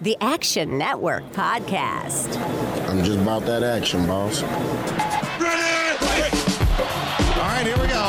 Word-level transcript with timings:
The 0.00 0.16
Action 0.20 0.78
Network 0.78 1.24
podcast. 1.32 2.38
I'm 2.88 3.02
just 3.02 3.18
about 3.18 3.42
that 3.46 3.64
action, 3.64 4.06
boss. 4.06 4.42
Ready? 4.42 4.54
All 7.34 7.50
right, 7.50 7.66
here 7.66 7.74
we 7.82 7.90
go. 7.90 8.06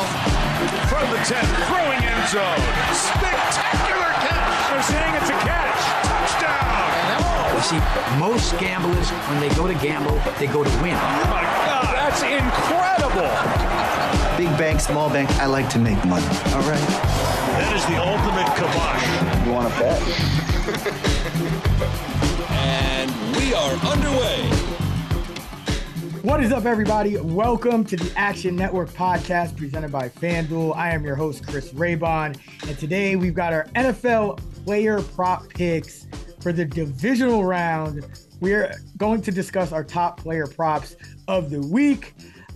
From 0.86 1.02
the 1.10 1.18
10, 1.26 1.42
throwing 1.66 1.98
end 1.98 2.22
zone. 2.30 2.62
Spectacular 2.94 4.06
catch. 4.22 4.70
They're 4.70 4.86
saying 4.86 5.14
it's 5.18 5.30
a 5.34 5.38
catch. 5.42 5.82
Touchdown. 6.06 7.58
You 7.58 7.66
see, 7.66 7.82
most 8.22 8.54
gamblers, 8.62 9.10
when 9.26 9.40
they 9.40 9.50
go 9.56 9.66
to 9.66 9.74
gamble, 9.82 10.14
they 10.38 10.46
go 10.46 10.62
to 10.62 10.70
win. 10.86 10.94
Oh 10.94 11.26
my 11.26 11.42
God, 11.42 11.90
that's 11.90 12.22
incredible. 12.22 13.34
Big 14.40 14.56
bank, 14.56 14.80
small 14.80 15.10
bank, 15.10 15.28
I 15.32 15.44
like 15.44 15.68
to 15.68 15.78
make 15.78 16.02
money. 16.06 16.24
All 16.24 16.62
right. 16.62 16.80
That 17.58 17.76
is 17.76 17.84
the 17.84 17.98
ultimate 18.00 18.48
kibosh. 18.56 19.04
You 19.44 19.52
want 19.52 19.70
to 19.70 19.78
bet? 19.78 20.00
And 22.50 23.10
we 23.36 23.52
are 23.52 23.72
underway. 23.92 24.48
What 26.22 26.42
is 26.42 26.52
up, 26.52 26.64
everybody? 26.64 27.18
Welcome 27.18 27.84
to 27.84 27.96
the 27.96 28.10
Action 28.16 28.56
Network 28.56 28.88
podcast 28.88 29.58
presented 29.58 29.92
by 29.92 30.08
FanDuel. 30.08 30.74
I 30.74 30.92
am 30.92 31.04
your 31.04 31.16
host, 31.16 31.46
Chris 31.46 31.74
Raybon, 31.74 32.38
and 32.66 32.78
today 32.78 33.16
we've 33.16 33.34
got 33.34 33.52
our 33.52 33.64
NFL 33.74 34.38
player 34.64 35.02
prop 35.02 35.50
picks 35.50 36.06
for 36.40 36.54
the 36.54 36.64
divisional 36.64 37.44
round. 37.44 38.06
We're 38.40 38.72
going 38.96 39.20
to 39.20 39.32
discuss 39.32 39.70
our 39.72 39.84
top 39.84 40.18
player 40.18 40.46
props 40.46 40.96
of 41.28 41.50
the 41.50 41.60
week. 41.60 42.14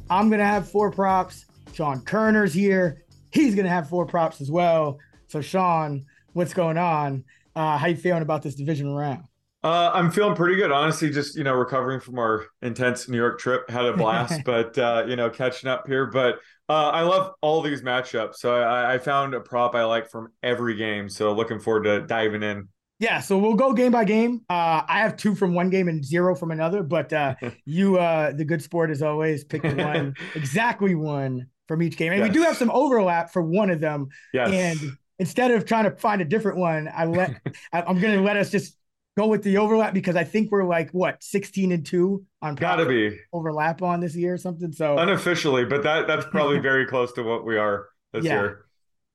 I'm 0.09 0.31
going 0.31 0.39
to 0.39 0.47
have 0.47 0.67
four 0.67 0.91
props. 0.91 1.45
Sean 1.75 2.00
Koerner's 2.05 2.55
here. 2.55 3.05
He's 3.30 3.55
going 3.55 3.64
to 3.64 3.70
have 3.70 3.89
four 3.89 4.06
props 4.06 4.41
as 4.41 4.50
well. 4.50 4.98
So, 5.27 5.41
Sean, 5.41 6.05
what's 6.33 6.55
going 6.55 6.78
on? 6.78 7.25
Uh, 7.56 7.77
how 7.77 7.89
you 7.89 7.97
feeling 7.97 8.22
about 8.22 8.42
this 8.42 8.55
division 8.55 8.92
round? 8.92 9.25
Uh, 9.62 9.91
I'm 9.94 10.11
feeling 10.11 10.36
pretty 10.36 10.56
good, 10.56 10.70
honestly. 10.70 11.11
Just 11.11 11.36
you 11.36 11.42
know, 11.42 11.54
recovering 11.54 11.99
from 11.99 12.19
our 12.19 12.44
intense 12.60 13.09
New 13.09 13.16
York 13.16 13.41
trip, 13.41 13.69
had 13.71 13.87
a 13.87 13.97
blast, 13.97 14.43
but 14.44 14.76
uh, 14.76 15.04
you 15.09 15.16
know, 15.16 15.31
catching 15.31 15.69
up 15.69 15.88
here. 15.88 16.06
But 16.06 16.37
uh, 16.69 16.91
I 16.91 17.00
love 17.00 17.32
all 17.41 17.62
these 17.62 17.82
matchups. 17.82 18.37
So 18.37 18.54
I, 18.54 18.94
I 18.94 18.99
found 18.99 19.34
a 19.34 19.41
prop 19.41 19.75
I 19.75 19.84
like 19.84 20.10
from 20.10 20.28
every 20.43 20.76
game. 20.76 21.09
So 21.09 21.32
looking 21.32 21.59
forward 21.60 21.84
to 21.84 22.06
diving 22.06 22.43
in. 22.43 22.69
Yeah, 23.00 23.20
so 23.20 23.38
we'll 23.38 23.54
go 23.54 23.72
game 23.72 23.91
by 23.91 24.04
game. 24.04 24.43
Uh, 24.49 24.82
I 24.87 25.00
have 25.00 25.16
two 25.16 25.34
from 25.34 25.53
one 25.53 25.69
game 25.69 25.88
and 25.88 26.04
zero 26.04 26.34
from 26.34 26.53
another, 26.53 26.82
but 26.82 27.12
uh, 27.12 27.34
you, 27.65 27.99
uh, 27.99 28.32
the 28.32 28.44
good 28.44 28.62
sport 28.62 28.91
as 28.91 29.03
always, 29.03 29.44
pick 29.44 29.62
the 29.62 29.75
one 29.75 30.15
exactly 30.34 30.94
one 30.94 31.47
from 31.69 31.82
each 31.82 31.97
game, 31.97 32.12
and 32.12 32.20
Yes. 32.20 32.28
we 32.28 32.34
do 32.34 32.42
have 32.42 32.56
some 32.56 32.70
overlap 32.70 33.32
for 33.32 33.42
one 33.42 33.70
of 33.70 33.80
them. 33.80 34.08
Yes. 34.32 34.50
And 34.52 34.97
instead 35.19 35.50
of 35.50 35.64
trying 35.64 35.84
to 35.84 35.92
find 35.97 36.20
a 36.20 36.25
different 36.25 36.58
one, 36.58 36.91
I 36.94 37.04
let 37.06 37.30
I- 37.72 37.82
I'm 37.82 38.00
going 38.00 38.16
to 38.16 38.22
let 38.22 38.36
us 38.36 38.50
just 38.50 38.76
go 39.16 39.26
with 39.28 39.42
the 39.44 39.58
overlap 39.58 39.94
because 39.94 40.16
I 40.16 40.25
think 40.25 40.50
we're 40.50 40.64
like 40.64 40.91
what 40.91 41.22
16 41.22 41.70
and 41.72 41.86
two 41.86 42.25
on 42.42 42.56
Gotta 42.56 42.84
be 42.84 43.16
overlap 43.32 43.80
on 43.80 44.00
this 44.00 44.16
year 44.16 44.34
or 44.34 44.38
something. 44.38 44.72
So 44.72 44.98
unofficially, 44.98 45.64
but 45.64 45.82
that 45.84 46.06
that's 46.06 46.26
probably 46.26 46.58
very 46.70 46.86
close 46.86 47.12
to 47.12 47.22
what 47.22 47.44
we 47.44 47.56
are 47.56 47.88
this 48.12 48.25
Yeah. 48.25 48.34
year. 48.41 48.64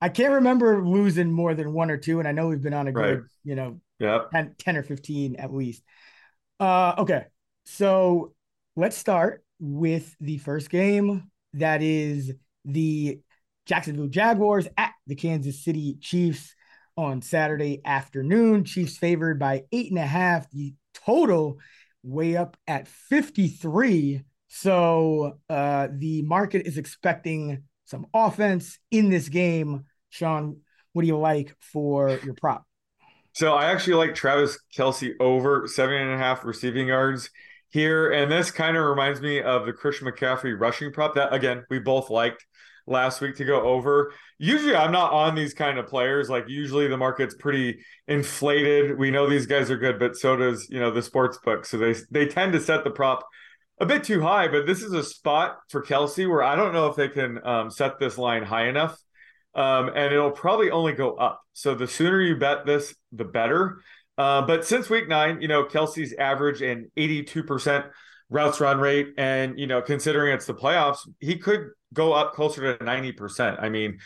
I 0.02 0.08
can't 0.08 0.36
remember 0.36 0.86
losing 0.86 1.30
more 1.30 1.54
than 1.54 1.74
one 1.74 1.92
or 1.92 1.98
two, 1.98 2.20
and 2.20 2.28
I 2.28 2.32
know 2.32 2.48
we've 2.48 2.62
been 2.62 2.74
on 2.74 2.88
a 2.88 2.92
Right. 2.94 3.16
good, 3.16 3.26
you 3.44 3.56
know, 3.56 3.82
Yep. 4.00 4.32
10, 4.32 4.56
10 4.58 4.78
or 4.78 4.84
15 4.84 5.36
at 5.36 5.54
least. 5.54 5.84
Uh, 6.62 6.96
okay. 7.00 7.26
So 7.66 8.34
let's 8.78 8.96
start 8.96 9.44
with 9.60 10.16
the 10.22 10.38
first 10.38 10.70
game. 10.70 11.30
That 11.54 11.82
is 11.82 12.34
the 12.66 13.20
Jacksonville 13.66 14.08
Jaguars 14.08 14.68
at 14.78 14.94
the 15.08 15.16
Kansas 15.16 15.64
City 15.64 15.98
Chiefs 16.00 16.56
on 16.98 17.22
Saturday 17.22 17.82
afternoon. 17.86 18.66
Chiefs 18.66 18.98
favored 18.98 19.40
by 19.40 19.64
eight 19.72 19.90
and 19.90 20.00
a 20.00 20.06
half. 20.06 20.50
The 20.52 20.74
total 20.94 21.60
way 22.04 22.36
up 22.36 22.58
at 22.68 22.88
53. 22.88 24.24
So 24.48 25.40
uh, 25.50 25.88
the 25.92 26.24
market 26.24 26.66
is 26.66 26.78
expecting 26.78 27.64
some 27.86 28.08
offense 28.14 28.80
in 28.92 29.10
this 29.10 29.30
game. 29.30 29.86
Sean, 30.10 30.58
what 30.94 31.04
do 31.04 31.08
you 31.08 31.18
like 31.18 31.56
for 31.60 32.20
your 32.24 32.34
prop? 32.34 32.66
So 33.34 33.54
I 33.54 33.72
actually 33.72 33.94
like 33.94 34.16
Travis 34.16 34.58
Kelce 34.76 35.14
over 35.20 35.68
seven 35.68 35.96
and 35.96 36.14
a 36.14 36.18
half 36.18 36.44
receiving 36.44 36.88
yards 36.88 37.30
here. 37.70 38.12
And 38.12 38.32
this 38.32 38.52
kind 38.52 38.76
of 38.78 38.86
reminds 38.86 39.22
me 39.22 39.42
of 39.42 39.66
the 39.66 39.74
Christian 39.74 40.08
McCaffrey 40.08 40.60
rushing 40.60 40.92
prop 40.92 41.16
that 41.16 41.34
again 41.34 41.64
we 41.70 41.80
both 41.80 42.10
liked 42.10 42.46
last 42.88 43.22
week 43.22 43.36
to 43.38 43.46
go 43.46 43.62
over. 43.62 44.12
Usually 44.38 44.76
I'm 44.76 44.92
not 44.92 45.12
on 45.12 45.36
these 45.36 45.54
kind 45.54 45.78
of 45.78 45.88
players. 45.88 46.30
Like 46.30 46.50
usually 46.50 46.88
the 46.88 46.98
market's 46.98 47.36
pretty 47.36 47.80
inflated. 48.08 48.98
We 48.98 49.12
know 49.12 49.30
these 49.30 49.46
guys 49.46 49.70
are 49.70 49.78
good, 49.78 50.00
but 50.00 50.16
so 50.16 50.36
does, 50.36 50.68
you 50.70 50.80
know, 50.80 50.92
the 50.92 51.04
sports 51.04 51.38
book. 51.44 51.66
So 51.66 51.78
they 51.78 51.96
they 52.12 52.26
tend 52.28 52.54
to 52.54 52.60
set 52.60 52.84
the 52.84 52.90
prop 52.90 53.26
a 53.80 53.86
bit 53.86 54.04
too 54.04 54.22
high, 54.22 54.48
but 54.48 54.66
this 54.66 54.82
is 54.82 54.92
a 54.92 55.04
spot 55.04 55.58
for 55.70 55.82
Kelce 55.82 56.28
where 56.28 56.44
I 56.44 56.56
don't 56.56 56.74
know 56.74 56.88
if 56.88 56.96
they 56.96 57.08
can 57.08 57.46
um, 57.46 57.72
set 57.72 58.00
this 58.00 58.18
line 58.18 58.44
high 58.44 58.68
enough. 58.68 58.98
Um, 59.56 59.90
and 59.90 60.14
it'll 60.14 60.32
probably 60.32 60.70
only 60.70 60.94
go 60.94 61.16
up. 61.16 61.42
So 61.54 61.74
the 61.74 61.88
sooner 61.88 62.22
you 62.22 62.36
bet 62.36 62.66
this, 62.66 62.94
the 63.12 63.26
better. 63.26 63.82
Uh, 64.20 64.42
but 64.42 64.66
since 64.66 64.90
week 64.90 65.08
nine, 65.08 65.42
you 65.42 65.48
know, 65.48 65.64
Kelce's 65.64 66.14
average 66.20 66.62
an 66.62 66.92
82% 66.98 67.90
routes 68.30 68.60
run 68.60 68.78
rate. 68.78 69.14
And, 69.18 69.58
you 69.58 69.66
know, 69.66 69.82
considering 69.82 70.34
it's 70.34 70.46
the 70.46 70.54
playoffs, 70.54 71.08
he 71.22 71.38
could 71.38 71.70
go 71.94 72.12
up 72.12 72.34
closer 72.34 72.78
to 72.78 72.84
90%. 72.84 73.64
I 73.64 73.70
mean, 73.70 73.98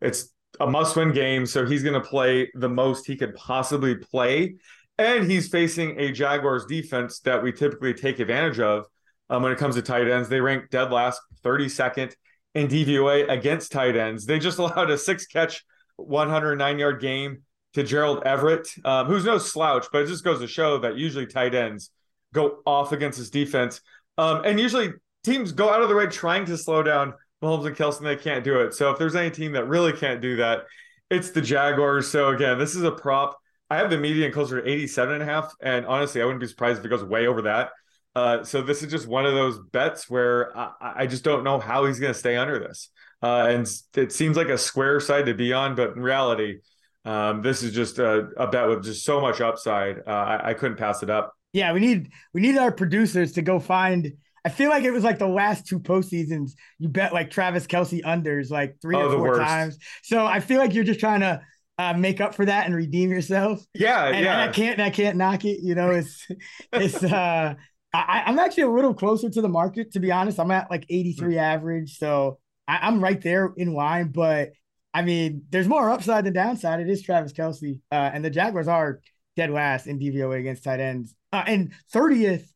it's 0.00 0.34
a 0.58 0.66
must 0.66 0.96
win 0.96 1.12
game. 1.12 1.46
So 1.46 1.64
he's 1.64 1.84
going 1.84 1.94
to 1.94 2.00
play 2.00 2.50
the 2.54 2.68
most 2.68 3.06
he 3.06 3.16
could 3.16 3.36
possibly 3.36 3.94
play. 3.94 4.56
And 4.98 5.30
he's 5.30 5.48
facing 5.48 6.00
a 6.00 6.10
Jaguars 6.10 6.66
defense 6.66 7.20
that 7.20 7.40
we 7.40 7.52
typically 7.52 7.94
take 7.94 8.18
advantage 8.18 8.58
of 8.58 8.86
um, 9.30 9.44
when 9.44 9.52
it 9.52 9.58
comes 9.58 9.76
to 9.76 9.82
tight 9.82 10.08
ends. 10.08 10.28
They 10.28 10.40
rank 10.40 10.70
dead 10.70 10.90
last, 10.90 11.20
32nd 11.44 12.12
in 12.56 12.66
DVOA 12.66 13.30
against 13.30 13.70
tight 13.70 13.96
ends. 13.96 14.26
They 14.26 14.40
just 14.40 14.58
allowed 14.58 14.90
a 14.90 14.98
six 14.98 15.26
catch, 15.26 15.64
109 15.96 16.78
yard 16.80 17.00
game 17.00 17.44
to 17.74 17.82
Gerald 17.82 18.22
Everett, 18.24 18.68
um, 18.84 19.06
who's 19.06 19.24
no 19.24 19.38
slouch, 19.38 19.86
but 19.92 20.02
it 20.02 20.06
just 20.06 20.24
goes 20.24 20.40
to 20.40 20.46
show 20.46 20.78
that 20.78 20.96
usually 20.96 21.26
tight 21.26 21.54
ends 21.54 21.90
go 22.32 22.58
off 22.66 22.92
against 22.92 23.18
this 23.18 23.30
defense. 23.30 23.80
Um, 24.18 24.42
and 24.44 24.60
usually 24.60 24.90
teams 25.24 25.52
go 25.52 25.70
out 25.70 25.82
of 25.82 25.88
the 25.88 25.94
way 25.94 26.06
trying 26.06 26.44
to 26.46 26.56
slow 26.56 26.82
down 26.82 27.14
Mahomes 27.42 27.66
and 27.66 27.76
Kelce, 27.76 27.98
and 27.98 28.06
they 28.06 28.16
can't 28.16 28.44
do 28.44 28.60
it. 28.60 28.74
So 28.74 28.90
if 28.90 28.98
there's 28.98 29.16
any 29.16 29.30
team 29.30 29.52
that 29.52 29.66
really 29.66 29.92
can't 29.92 30.20
do 30.20 30.36
that, 30.36 30.64
it's 31.10 31.30
the 31.30 31.40
Jaguars. 31.40 32.08
So 32.08 32.28
again, 32.28 32.58
this 32.58 32.76
is 32.76 32.82
a 32.82 32.92
prop. 32.92 33.38
I 33.68 33.76
have 33.76 33.90
the 33.90 33.98
median 33.98 34.32
closer 34.32 34.60
to 34.60 34.68
87 34.68 35.14
and 35.14 35.22
a 35.22 35.26
half. 35.26 35.52
And 35.62 35.86
honestly, 35.86 36.20
I 36.20 36.24
wouldn't 36.24 36.40
be 36.40 36.46
surprised 36.46 36.80
if 36.80 36.84
it 36.84 36.88
goes 36.88 37.04
way 37.04 37.26
over 37.26 37.42
that. 37.42 37.70
Uh, 38.14 38.42
so 38.42 38.60
this 38.60 38.82
is 38.82 38.90
just 38.90 39.06
one 39.06 39.24
of 39.24 39.34
those 39.34 39.58
bets 39.58 40.10
where 40.10 40.56
I, 40.56 40.72
I 40.80 41.06
just 41.06 41.22
don't 41.22 41.44
know 41.44 41.60
how 41.60 41.86
he's 41.86 42.00
going 42.00 42.12
to 42.12 42.18
stay 42.18 42.36
under 42.36 42.58
this. 42.58 42.90
Uh, 43.22 43.46
and 43.48 43.72
it 43.96 44.12
seems 44.12 44.36
like 44.36 44.48
a 44.48 44.58
square 44.58 44.98
side 44.98 45.26
to 45.26 45.34
be 45.34 45.52
on, 45.52 45.76
but 45.76 45.94
in 45.94 46.02
reality, 46.02 46.58
um, 47.04 47.42
this 47.42 47.62
is 47.62 47.72
just 47.72 47.98
a, 47.98 48.28
a 48.36 48.46
bet 48.46 48.68
with 48.68 48.84
just 48.84 49.04
so 49.04 49.20
much 49.20 49.40
upside. 49.40 49.98
Uh, 50.06 50.10
I, 50.10 50.50
I 50.50 50.54
couldn't 50.54 50.76
pass 50.76 51.02
it 51.02 51.10
up. 51.10 51.34
Yeah, 51.52 51.72
we 51.72 51.80
need 51.80 52.10
we 52.32 52.40
need 52.40 52.56
our 52.58 52.70
producers 52.72 53.32
to 53.32 53.42
go 53.42 53.58
find 53.58 54.12
I 54.44 54.48
feel 54.48 54.70
like 54.70 54.84
it 54.84 54.90
was 54.90 55.04
like 55.04 55.18
the 55.18 55.26
last 55.28 55.66
two 55.66 55.80
postseasons. 55.80 56.52
You 56.78 56.88
bet 56.88 57.12
like 57.12 57.30
Travis 57.30 57.66
Kelce 57.66 58.02
unders 58.02 58.50
like 58.50 58.76
three 58.80 58.96
Oh, 58.96 59.08
or 59.08 59.12
four 59.12 59.20
worst. 59.30 59.40
times. 59.40 59.78
So 60.02 60.24
I 60.24 60.40
feel 60.40 60.58
like 60.58 60.72
you're 60.72 60.84
just 60.84 61.00
trying 61.00 61.20
to 61.20 61.42
uh, 61.78 61.92
make 61.94 62.20
up 62.20 62.34
for 62.34 62.46
that 62.46 62.66
and 62.66 62.74
redeem 62.74 63.10
yourself. 63.10 63.62
Yeah, 63.74 64.06
And, 64.06 64.24
yeah. 64.24 64.40
and 64.40 64.50
I 64.50 64.52
can't, 64.52 64.80
I 64.80 64.90
can't 64.90 65.16
knock 65.18 65.44
it. 65.44 65.60
You 65.62 65.74
know, 65.74 65.90
it's 65.90 66.26
it's. 66.72 67.02
uh 67.02 67.54
I, 67.92 68.22
I'm 68.24 68.38
actually 68.38 68.62
a 68.62 68.70
little 68.70 68.94
closer 68.94 69.28
to 69.28 69.42
the 69.42 69.48
market, 69.48 69.92
to 69.92 70.00
be 70.00 70.12
honest. 70.12 70.38
I'm 70.38 70.52
at 70.52 70.70
like 70.70 70.86
83 70.88 71.38
average, 71.38 71.98
so 71.98 72.38
I, 72.68 72.78
I'm 72.82 73.02
right 73.02 73.20
there 73.20 73.52
in 73.56 73.74
line. 73.74 74.08
But 74.12 74.50
I 74.92 75.02
mean, 75.02 75.42
there's 75.50 75.68
more 75.68 75.90
upside 75.90 76.24
than 76.24 76.32
downside. 76.32 76.80
It 76.80 76.88
is 76.88 77.02
Travis 77.02 77.32
Kelce, 77.32 77.80
uh, 77.92 78.10
and 78.12 78.24
the 78.24 78.30
Jaguars 78.30 78.68
are 78.68 79.00
dead 79.36 79.50
last 79.50 79.86
in 79.86 79.98
DVOA 79.98 80.40
against 80.40 80.64
tight 80.64 80.80
ends, 80.80 81.14
uh, 81.32 81.44
and 81.46 81.72
30th 81.94 82.46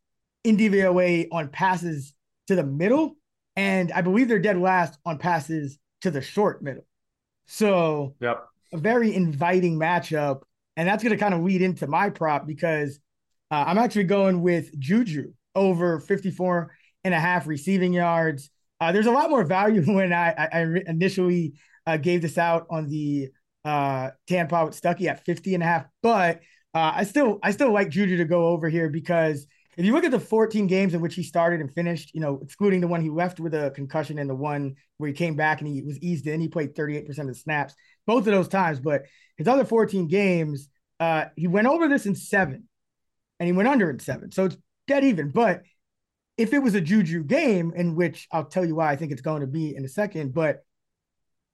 in 0.43 0.57
DVOA 0.57 1.29
on 1.31 1.49
passes 1.49 2.15
to 2.49 2.57
the 2.57 2.65
middle, 2.65 3.17
and 3.57 3.93
I 3.93 4.01
believe 4.03 4.29
they're 4.29 4.39
dead 4.39 4.59
last 4.59 4.99
on 5.07 5.19
passes 5.19 5.79
to 6.03 6.11
the 6.11 6.21
short 6.21 6.63
middle. 6.63 6.85
So 7.47 8.15
Yep. 8.21 8.45
a 8.73 8.79
very 8.79 9.15
inviting 9.15 9.79
matchup. 9.79 10.43
And 10.77 10.89
that's 10.89 11.03
going 11.03 11.17
to 11.17 11.23
kind 11.23 11.35
of 11.35 11.43
lead 11.43 11.63
into 11.63 11.87
my 11.87 12.11
prop 12.11 12.47
because 12.47 12.99
uh, 13.51 13.65
I'm 13.67 13.79
actually 13.79 14.05
going 14.05 14.43
with 14.43 14.77
Juju 14.79 15.33
over 15.55 16.01
54 16.01 16.75
and 17.05 17.15
a 17.15 17.21
half 17.21 17.47
receiving 17.47 17.93
yards. 17.93 18.51
Uh, 18.81 18.91
there's 18.91 19.07
a 19.07 19.13
lot 19.13 19.31
more 19.31 19.45
value 19.45 19.83
when 19.95 20.13
I, 20.13 20.31
I, 20.31 20.49
I 20.53 20.61
initially 20.87 21.55
uh, 21.87 21.97
gave 21.97 22.23
this 22.23 22.39
out 22.39 22.67
on 22.71 22.89
the 22.89 23.29
uh, 23.65 24.11
Tampa 24.27 24.65
with 24.65 24.81
Stuckey 24.81 25.07
at 25.07 25.25
50 25.25 25.55
and 25.55 25.63
a 25.63 25.67
half, 25.67 25.87
but 26.03 26.41
uh, 26.75 26.93
I 26.95 27.05
still 27.05 27.39
I 27.43 27.53
still 27.53 27.73
like 27.73 27.89
Juju 27.89 28.17
to 28.17 28.25
go 28.25 28.49
over 28.49 28.69
here 28.69 28.89
because 28.89 29.47
if 29.77 29.85
you 29.85 29.93
look 29.93 30.05
at 30.05 30.11
the 30.11 30.21
14 30.21 30.67
games 30.67 30.95
in 30.95 31.01
which 31.01 31.15
he 31.15 31.23
started 31.23 31.61
and 31.61 31.73
finished, 31.73 32.15
you 32.15 32.21
know, 32.21 32.39
excluding 32.43 32.81
the 32.81 32.89
one 32.89 33.01
he 33.01 33.11
left 33.11 33.41
with 33.41 33.55
a 33.55 33.73
concussion 33.75 34.19
and 34.19 34.31
the 34.31 34.35
one 34.35 34.77
where 34.99 35.09
he 35.09 35.15
came 35.15 35.35
back 35.35 35.61
and 35.61 35.69
he 35.69 35.83
was 35.83 35.99
eased 35.99 36.27
in, 36.27 36.41
he 36.41 36.49
played 36.49 36.75
38% 36.75 37.19
of 37.19 37.27
the 37.27 37.35
snaps 37.35 37.75
both 38.07 38.27
of 38.27 38.33
those 38.33 38.49
times. 38.49 38.79
But 38.81 39.03
his 39.37 39.49
other 39.49 39.65
14 39.65 40.07
games, 40.07 40.69
uh, 41.01 41.27
he 41.37 41.49
went 41.49 41.67
over 41.67 41.89
this 41.89 42.07
in 42.07 42.15
seven 42.15 42.69
and 43.41 43.47
he 43.47 43.53
went 43.53 43.69
under 43.69 43.91
in 43.91 43.99
seven. 43.99 44.31
So 44.31 44.45
it's 44.47 44.57
dead 44.87 45.05
even. 45.05 45.31
But 45.31 45.63
if 46.37 46.53
it 46.53 46.61
was 46.61 46.75
a 46.75 46.81
Juju 46.81 47.25
game, 47.25 47.73
in 47.75 47.95
which 47.97 48.29
I'll 48.33 48.45
tell 48.45 48.65
you 48.65 48.77
why 48.77 48.91
I 48.91 48.97
think 48.97 49.13
it's 49.13 49.23
going 49.23 49.41
to 49.41 49.47
be 49.47 49.75
in 49.75 49.85
a 49.85 49.89
second, 49.89 50.35
but 50.35 50.65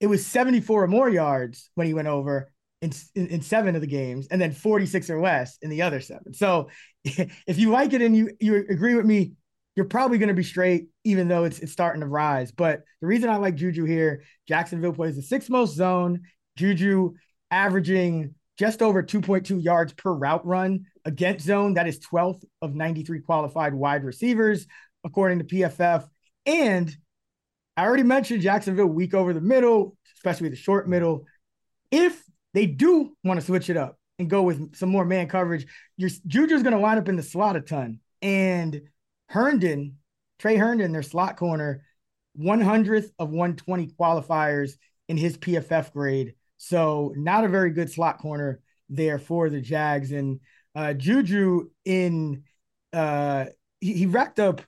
it 0.00 0.06
was 0.06 0.26
74 0.26 0.84
or 0.84 0.88
more 0.88 1.08
yards 1.08 1.70
when 1.74 1.86
he 1.86 1.94
went 1.94 2.08
over 2.08 2.50
in, 2.82 2.92
in, 3.14 3.26
in 3.28 3.42
seven 3.42 3.74
of 3.74 3.82
the 3.82 3.86
games, 3.86 4.26
and 4.30 4.40
then 4.40 4.52
46 4.52 5.10
or 5.10 5.20
less 5.20 5.58
in 5.60 5.70
the 5.70 5.82
other 5.82 6.00
seven. 6.00 6.32
So 6.32 6.70
if 7.04 7.58
you 7.58 7.70
like 7.70 7.92
it 7.92 8.02
and 8.02 8.16
you 8.16 8.30
you 8.40 8.56
agree 8.56 8.94
with 8.94 9.06
me, 9.06 9.32
you're 9.76 9.86
probably 9.86 10.18
going 10.18 10.28
to 10.28 10.34
be 10.34 10.42
straight, 10.42 10.88
even 11.04 11.28
though 11.28 11.44
it's 11.44 11.58
it's 11.58 11.72
starting 11.72 12.00
to 12.00 12.06
rise. 12.06 12.50
But 12.52 12.82
the 13.00 13.06
reason 13.06 13.28
I 13.28 13.36
like 13.36 13.54
Juju 13.54 13.84
here, 13.84 14.24
Jacksonville 14.48 14.94
plays 14.94 15.16
the 15.16 15.22
sixth 15.22 15.50
most 15.50 15.74
zone. 15.74 16.22
Juju 16.56 17.14
averaging 17.50 18.34
just 18.58 18.82
over 18.82 19.02
2.2 19.02 19.62
yards 19.62 19.92
per 19.94 20.12
route 20.12 20.44
run 20.46 20.84
against 21.04 21.46
zone. 21.46 21.74
That 21.74 21.88
is 21.88 21.98
12th 22.00 22.44
of 22.60 22.74
93 22.74 23.20
qualified 23.20 23.74
wide 23.74 24.04
receivers, 24.04 24.66
according 25.04 25.38
to 25.38 25.44
PFF. 25.44 26.06
And 26.44 26.94
I 27.80 27.86
already 27.86 28.02
mentioned 28.02 28.42
Jacksonville 28.42 28.88
weak 28.88 29.14
over 29.14 29.32
the 29.32 29.40
middle, 29.40 29.96
especially 30.14 30.50
the 30.50 30.56
short 30.56 30.86
middle. 30.86 31.24
If 31.90 32.22
they 32.52 32.66
do 32.66 33.16
want 33.24 33.40
to 33.40 33.46
switch 33.46 33.70
it 33.70 33.78
up 33.78 33.98
and 34.18 34.28
go 34.28 34.42
with 34.42 34.76
some 34.76 34.90
more 34.90 35.06
man 35.06 35.28
coverage, 35.28 35.66
your 35.96 36.10
Juju's 36.26 36.62
going 36.62 36.74
to 36.74 36.78
wind 36.78 37.00
up 37.00 37.08
in 37.08 37.16
the 37.16 37.22
slot 37.22 37.56
a 37.56 37.62
ton. 37.62 38.00
And 38.20 38.82
Herndon, 39.30 39.96
Tre 40.38 40.56
Herndon, 40.56 40.92
their 40.92 41.02
slot 41.02 41.38
corner, 41.38 41.82
100th 42.38 43.12
of 43.18 43.30
120 43.30 43.86
qualifiers 43.98 44.72
in 45.08 45.16
his 45.16 45.38
PFF 45.38 45.94
grade. 45.94 46.34
So 46.58 47.14
not 47.16 47.44
a 47.44 47.48
very 47.48 47.70
good 47.70 47.90
slot 47.90 48.18
corner 48.18 48.60
there 48.90 49.18
for 49.18 49.48
the 49.48 49.62
Jags. 49.62 50.12
And 50.12 50.40
uh, 50.74 50.92
Juju 50.92 51.70
in 51.86 52.42
uh, 52.92 53.46
he, 53.80 53.94
he 53.94 54.04
racked 54.04 54.38
up 54.38 54.60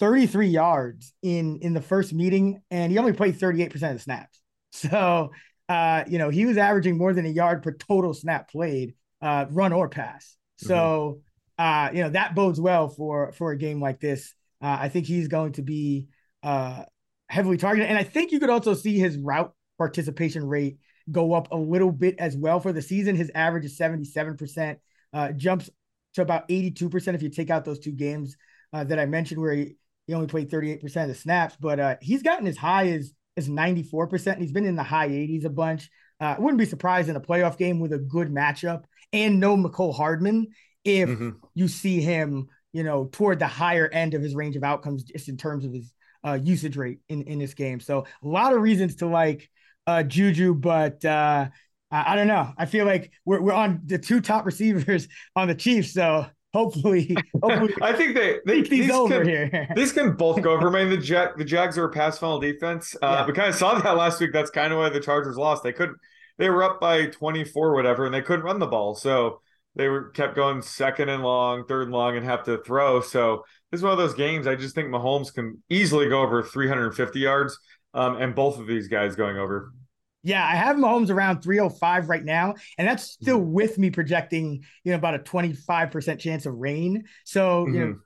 33 0.00 0.48
yards 0.48 1.12
in 1.22 1.58
in 1.60 1.74
the 1.74 1.80
first 1.80 2.12
meeting, 2.12 2.62
and 2.70 2.92
he 2.92 2.98
only 2.98 3.12
played 3.12 3.38
38% 3.38 3.74
of 3.74 3.80
the 3.80 3.98
snaps. 3.98 4.40
So 4.70 5.30
uh, 5.68 6.04
you 6.06 6.18
know, 6.18 6.28
he 6.28 6.44
was 6.44 6.56
averaging 6.56 6.98
more 6.98 7.14
than 7.14 7.24
a 7.24 7.30
yard 7.30 7.62
per 7.62 7.72
total 7.72 8.12
snap 8.12 8.50
played, 8.50 8.94
uh, 9.22 9.46
run 9.50 9.72
or 9.72 9.88
pass. 9.88 10.36
So 10.58 11.20
uh, 11.58 11.90
you 11.92 12.02
know, 12.02 12.10
that 12.10 12.34
bodes 12.34 12.60
well 12.60 12.88
for 12.88 13.32
for 13.32 13.52
a 13.52 13.58
game 13.58 13.80
like 13.80 13.98
this. 13.98 14.34
Uh, 14.62 14.76
I 14.80 14.88
think 14.88 15.06
he's 15.06 15.28
going 15.28 15.52
to 15.52 15.62
be 15.62 16.08
uh 16.42 16.84
heavily 17.28 17.56
targeted. 17.56 17.88
And 17.88 17.98
I 17.98 18.02
think 18.02 18.32
you 18.32 18.40
could 18.40 18.50
also 18.50 18.74
see 18.74 18.98
his 18.98 19.16
route 19.16 19.52
participation 19.76 20.44
rate 20.44 20.78
go 21.10 21.32
up 21.32 21.52
a 21.52 21.56
little 21.56 21.92
bit 21.92 22.16
as 22.18 22.36
well 22.36 22.60
for 22.60 22.72
the 22.72 22.82
season. 22.82 23.16
His 23.16 23.30
average 23.34 23.64
is 23.64 23.78
77%, 23.78 24.76
uh, 25.12 25.32
jumps 25.32 25.70
to 26.14 26.22
about 26.22 26.48
82% 26.48 27.14
if 27.14 27.22
you 27.22 27.28
take 27.28 27.50
out 27.50 27.64
those 27.64 27.78
two 27.78 27.92
games 27.92 28.36
uh, 28.72 28.84
that 28.84 28.98
I 28.98 29.06
mentioned 29.06 29.40
where 29.40 29.52
he, 29.52 29.76
he 30.08 30.14
only 30.14 30.26
played 30.26 30.50
38% 30.50 31.02
of 31.02 31.08
the 31.08 31.14
snaps, 31.14 31.56
but 31.60 31.78
uh, 31.78 31.96
he's 32.00 32.22
gotten 32.24 32.48
as 32.48 32.56
high 32.56 32.88
as 32.88 33.12
as 33.36 33.48
94%. 33.48 34.32
And 34.32 34.42
he's 34.42 34.50
been 34.50 34.66
in 34.66 34.74
the 34.74 34.82
high 34.82 35.08
80s 35.08 35.44
a 35.44 35.50
bunch. 35.50 35.88
Uh, 36.20 36.34
I 36.36 36.40
wouldn't 36.40 36.58
be 36.58 36.64
surprised 36.64 37.08
in 37.08 37.14
a 37.14 37.20
playoff 37.20 37.56
game 37.56 37.78
with 37.78 37.92
a 37.92 37.98
good 37.98 38.28
matchup 38.34 38.82
and 39.12 39.38
no 39.38 39.56
Mecole 39.56 39.94
Hardman 39.94 40.48
if 40.84 41.08
Mhm. 41.08 41.36
you 41.54 41.68
see 41.68 42.00
him, 42.00 42.48
you 42.72 42.82
know, 42.82 43.04
toward 43.12 43.38
the 43.38 43.46
higher 43.46 43.86
end 43.88 44.14
of 44.14 44.22
his 44.22 44.34
range 44.34 44.56
of 44.56 44.64
outcomes 44.64 45.04
just 45.04 45.28
in 45.28 45.36
terms 45.36 45.64
of 45.64 45.72
his 45.72 45.92
uh, 46.26 46.38
usage 46.42 46.76
rate 46.76 46.98
in, 47.08 47.22
in 47.22 47.38
this 47.38 47.54
game. 47.54 47.78
So 47.78 48.06
a 48.24 48.26
lot 48.26 48.52
of 48.52 48.60
reasons 48.60 48.96
to 48.96 49.06
like 49.06 49.48
uh, 49.86 50.02
Juju, 50.02 50.54
but 50.54 51.04
uh, 51.04 51.48
I, 51.92 52.12
I 52.12 52.16
don't 52.16 52.26
know. 52.26 52.52
I 52.58 52.66
feel 52.66 52.86
like 52.86 53.12
we're, 53.24 53.40
we're 53.40 53.52
on 53.52 53.82
the 53.84 53.98
two 53.98 54.20
top 54.20 54.46
receivers 54.50 55.06
on 55.36 55.46
the 55.46 55.54
Chiefs. 55.54 55.92
So 55.92 56.26
hopefully, 56.58 57.16
hopefully 57.42 57.74
I 57.80 57.92
think 57.92 58.14
they, 58.14 58.38
they 58.46 58.62
these 58.62 58.90
over 58.90 59.18
can, 59.24 59.28
here. 59.28 59.68
these 59.76 59.92
can 59.92 60.16
both 60.16 60.42
go 60.42 60.52
over. 60.52 60.68
I 60.68 60.84
mean, 60.84 60.90
the 60.90 60.96
Jag, 60.98 61.36
the 61.38 61.44
Jags 61.44 61.78
are 61.78 61.84
a 61.84 61.90
pass 61.90 62.18
funnel 62.18 62.40
defense. 62.40 62.94
Uh, 63.02 63.06
Yeah. 63.20 63.26
We 63.26 63.32
kind 63.32 63.48
of 63.48 63.54
saw 63.54 63.78
that 63.78 63.96
last 63.96 64.20
week. 64.20 64.30
That's 64.32 64.50
kind 64.50 64.72
of 64.72 64.78
why 64.78 64.88
the 64.88 65.00
Chargers 65.00 65.36
lost. 65.36 65.62
They 65.62 65.72
couldn't. 65.72 65.98
They 66.38 66.48
were 66.50 66.62
up 66.62 66.80
by 66.80 67.06
twenty 67.06 67.44
four, 67.44 67.74
whatever, 67.74 68.04
and 68.06 68.14
they 68.14 68.22
couldn't 68.22 68.44
run 68.44 68.58
the 68.58 68.66
ball. 68.66 68.94
So 68.94 69.40
they 69.74 69.88
were 69.88 70.10
kept 70.10 70.34
going 70.36 70.62
second 70.62 71.08
and 71.08 71.22
long, 71.22 71.64
third 71.66 71.84
and 71.84 71.92
long, 71.92 72.16
and 72.16 72.24
have 72.24 72.44
to 72.44 72.58
throw. 72.58 73.00
So 73.00 73.44
this 73.70 73.78
is 73.78 73.82
one 73.84 73.92
of 73.92 73.98
those 73.98 74.14
games. 74.14 74.46
I 74.46 74.54
just 74.54 74.74
think 74.74 74.88
Mahomes 74.88 75.32
can 75.32 75.62
easily 75.68 76.08
go 76.08 76.22
over 76.22 76.42
three 76.42 76.68
hundred 76.68 76.86
and 76.86 76.94
fifty 76.94 77.20
yards, 77.20 77.58
um, 77.94 78.16
and 78.16 78.34
both 78.34 78.58
of 78.58 78.66
these 78.66 78.88
guys 78.88 79.16
going 79.16 79.36
over. 79.36 79.72
Yeah, 80.24 80.44
I 80.44 80.56
have 80.56 80.76
Mahomes 80.76 81.10
around 81.10 81.42
305 81.42 82.08
right 82.08 82.24
now, 82.24 82.54
and 82.76 82.88
that's 82.88 83.04
still 83.04 83.38
with 83.38 83.78
me 83.78 83.90
projecting, 83.90 84.64
you 84.84 84.92
know, 84.92 84.98
about 84.98 85.14
a 85.14 85.18
25% 85.20 86.18
chance 86.18 86.44
of 86.44 86.54
rain. 86.54 87.04
So, 87.24 87.66
you 87.68 88.00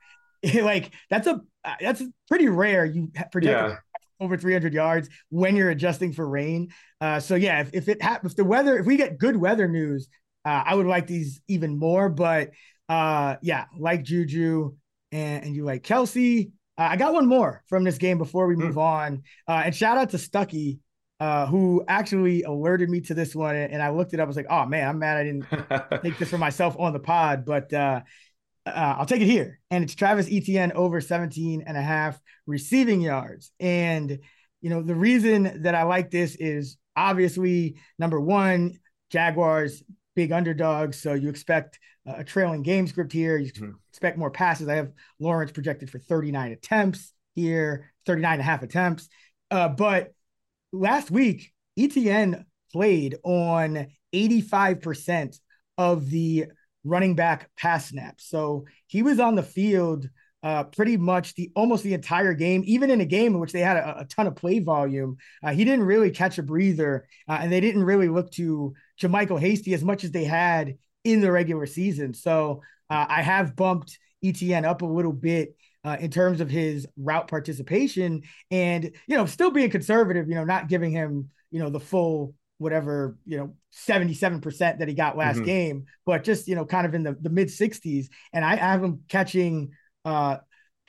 know, 0.45 0.63
like 0.65 0.93
that's 1.09 1.27
a 1.27 1.41
that's 1.81 2.03
pretty 2.29 2.49
rare. 2.49 2.85
You 2.85 3.11
project 3.31 3.45
Yeah. 3.71 3.77
over 4.21 4.37
300 4.37 4.75
yards 4.75 5.09
when 5.31 5.57
you're 5.57 5.71
adjusting 5.71 6.13
for 6.13 6.29
rain. 6.29 6.73
Uh, 7.01 7.19
so 7.19 7.35
yeah, 7.35 7.61
if, 7.61 7.71
if 7.73 7.89
it 7.89 8.03
happens, 8.03 8.33
if 8.33 8.37
the 8.37 8.45
weather, 8.45 8.79
if 8.79 8.87
we 8.87 8.97
get 8.97 9.19
good 9.19 9.37
weather 9.37 9.67
news, 9.67 10.09
uh, 10.45 10.63
I 10.67 10.75
would 10.75 10.87
like 10.87 11.07
these 11.07 11.41
even 11.49 11.79
more. 11.79 12.09
But 12.09 12.51
uh, 12.89 13.37
yeah, 13.43 13.65
like 13.79 14.03
Juju 14.03 14.75
and, 15.13 15.45
and 15.45 15.57
you 15.57 15.65
like 15.65 15.83
Kelce. 15.83 16.51
Uh, 16.79 16.83
I 16.91 16.97
got 16.97 17.13
one 17.15 17.27
more 17.27 17.63
from 17.69 17.85
this 17.85 17.99
game 17.99 18.19
before 18.19 18.47
we 18.47 18.57
move 18.57 18.77
on. 18.79 19.23
Uh, 19.49 19.63
and 19.67 19.75
shout 19.75 19.99
out 19.99 20.11
to 20.11 20.17
Stuckey, 20.17 20.79
uh, 21.23 21.47
who 21.47 21.85
actually 21.87 22.43
alerted 22.43 22.91
me 22.91 23.01
to 23.01 23.15
this 23.15 23.33
one. 23.33 23.55
And 23.55 23.81
I 23.81 23.91
looked 23.91 24.13
it 24.13 24.19
up. 24.19 24.25
I 24.25 24.27
was 24.27 24.35
like, 24.35 24.51
oh 24.51 24.67
man, 24.67 24.89
I'm 24.89 24.99
mad 24.99 25.19
I 25.19 25.23
didn't 25.23 25.47
take 26.03 26.19
this 26.19 26.31
for 26.31 26.39
myself 26.39 26.75
on 26.81 26.93
the 26.93 26.99
pod, 26.99 27.45
but 27.45 27.73
uh, 27.73 28.01
uh, 28.67 28.71
I'll 28.99 29.07
take 29.07 29.23
it 29.23 29.27
here. 29.27 29.61
And 29.71 29.85
it's 29.85 29.95
Travis 29.95 30.27
Etienne 30.29 30.73
over 30.73 31.01
17 31.01 31.63
and 31.65 31.77
a 31.77 31.81
half 31.81 32.21
receiving 32.45 33.01
yards. 33.01 33.53
And, 33.61 34.19
you 34.63 34.71
know, 34.71 34.83
the 34.83 34.97
reason 34.97 35.63
that 35.63 35.77
I 35.77 35.85
like 35.85 36.11
this 36.11 36.35
is 36.35 36.77
obviously 36.97 37.77
number 38.01 38.21
one, 38.21 38.81
Jaguars, 39.11 39.85
big 40.17 40.33
underdogs. 40.33 41.01
So 41.01 41.15
you 41.15 41.29
expect 41.29 41.79
a 42.05 42.25
trailing 42.25 42.65
game 42.65 42.89
script 42.89 43.13
here. 43.13 43.37
You 43.37 43.53
Mhm. 43.53 43.75
expect 43.91 44.19
more 44.19 44.33
passes. 44.33 44.67
I 44.67 44.75
have 44.75 44.91
Lawrence 45.21 45.53
projected 45.53 45.89
for 45.89 46.01
39 46.01 46.51
attempts 46.51 47.15
here, 47.37 47.93
39 48.07 48.33
and 48.33 48.41
a 48.41 48.45
half 48.45 48.65
attempts. 48.65 49.09
Uh, 49.53 49.69
but 49.69 50.13
last 50.73 51.11
week, 51.11 51.53
Etienne 51.79 52.45
played 52.73 53.17
on 53.23 53.89
85% 54.15 55.39
of 55.79 56.09
the 56.11 56.47
running 56.85 57.15
back 57.15 57.51
pass 57.57 57.89
snaps. 57.89 58.29
So 58.29 58.65
he 58.87 59.03
was 59.03 59.21
on 59.21 59.35
the 59.35 59.43
field 59.43 60.09
uh, 60.43 60.65
pretty 60.65 60.97
much 60.97 61.35
the 61.35 61.53
almost 61.55 61.85
the 61.85 61.95
entire 61.95 62.35
game, 62.35 62.63
even 62.67 62.91
in 62.91 63.01
a 63.01 63.07
game 63.07 63.35
in 63.35 63.41
which 63.41 63.53
they 63.53 63.61
had 63.61 63.77
a, 63.77 64.01
a 64.01 64.05
ton 64.07 64.27
of 64.27 64.35
play 64.35 64.59
volume. 64.59 65.17
Uh, 65.43 65.53
he 65.53 65.65
didn't 65.65 65.85
really 65.85 66.11
catch 66.11 66.39
a 66.39 66.43
breather, 66.43 67.07
uh, 67.29 67.39
and 67.41 67.53
they 67.53 67.61
didn't 67.61 67.85
really 67.85 68.09
look 68.09 68.31
to 68.33 68.75
JaMycal 69.01 69.39
Hasty 69.39 69.73
as 69.73 69.85
much 69.85 70.03
as 70.03 70.11
they 70.11 70.25
had 70.25 70.77
in 71.05 71.21
the 71.21 71.31
regular 71.31 71.67
season. 71.67 72.13
So 72.13 72.63
uh, 72.91 73.07
I 73.09 73.23
have 73.23 73.55
bumped 73.55 73.99
Etienne 74.25 74.65
up 74.65 74.83
a 74.83 74.87
little 74.87 75.13
bit 75.13 75.57
uh, 75.85 75.97
in 76.01 76.11
terms 76.11 76.41
of 76.41 76.51
his 76.51 76.87
route 76.97 77.29
participation 77.29 78.23
and, 78.51 78.91
you 79.07 79.17
know, 79.17 79.27
still 79.27 79.51
being 79.51 79.71
conservative, 79.71 80.29
you 80.29 80.35
know, 80.35 80.45
not 80.45 80.69
giving 80.69 80.91
him, 80.91 81.31
you 81.51 81.59
know, 81.59 81.71
the 81.71 81.81
full 81.81 82.35
whatever, 82.59 83.19
you 83.27 83.37
know, 83.37 83.55
77% 83.75 84.79
that 84.79 84.89
he 84.89 84.95
got 84.95 85.17
last 85.17 85.37
mm-hmm. 85.37 85.45
game, 85.45 85.85
but 86.07 86.23
just, 86.23 86.47
you 86.47 86.55
know, 86.55 86.65
kind 86.65 86.87
of 86.87 86.95
in 86.95 87.03
the, 87.03 87.17
the 87.21 87.31
mid 87.31 87.49
60s. 87.49 88.07
And 88.33 88.45
I, 88.45 88.53
I 88.53 88.57
have 88.57 88.83
him 88.85 89.01
catching 89.09 89.73
uh, 90.05 90.39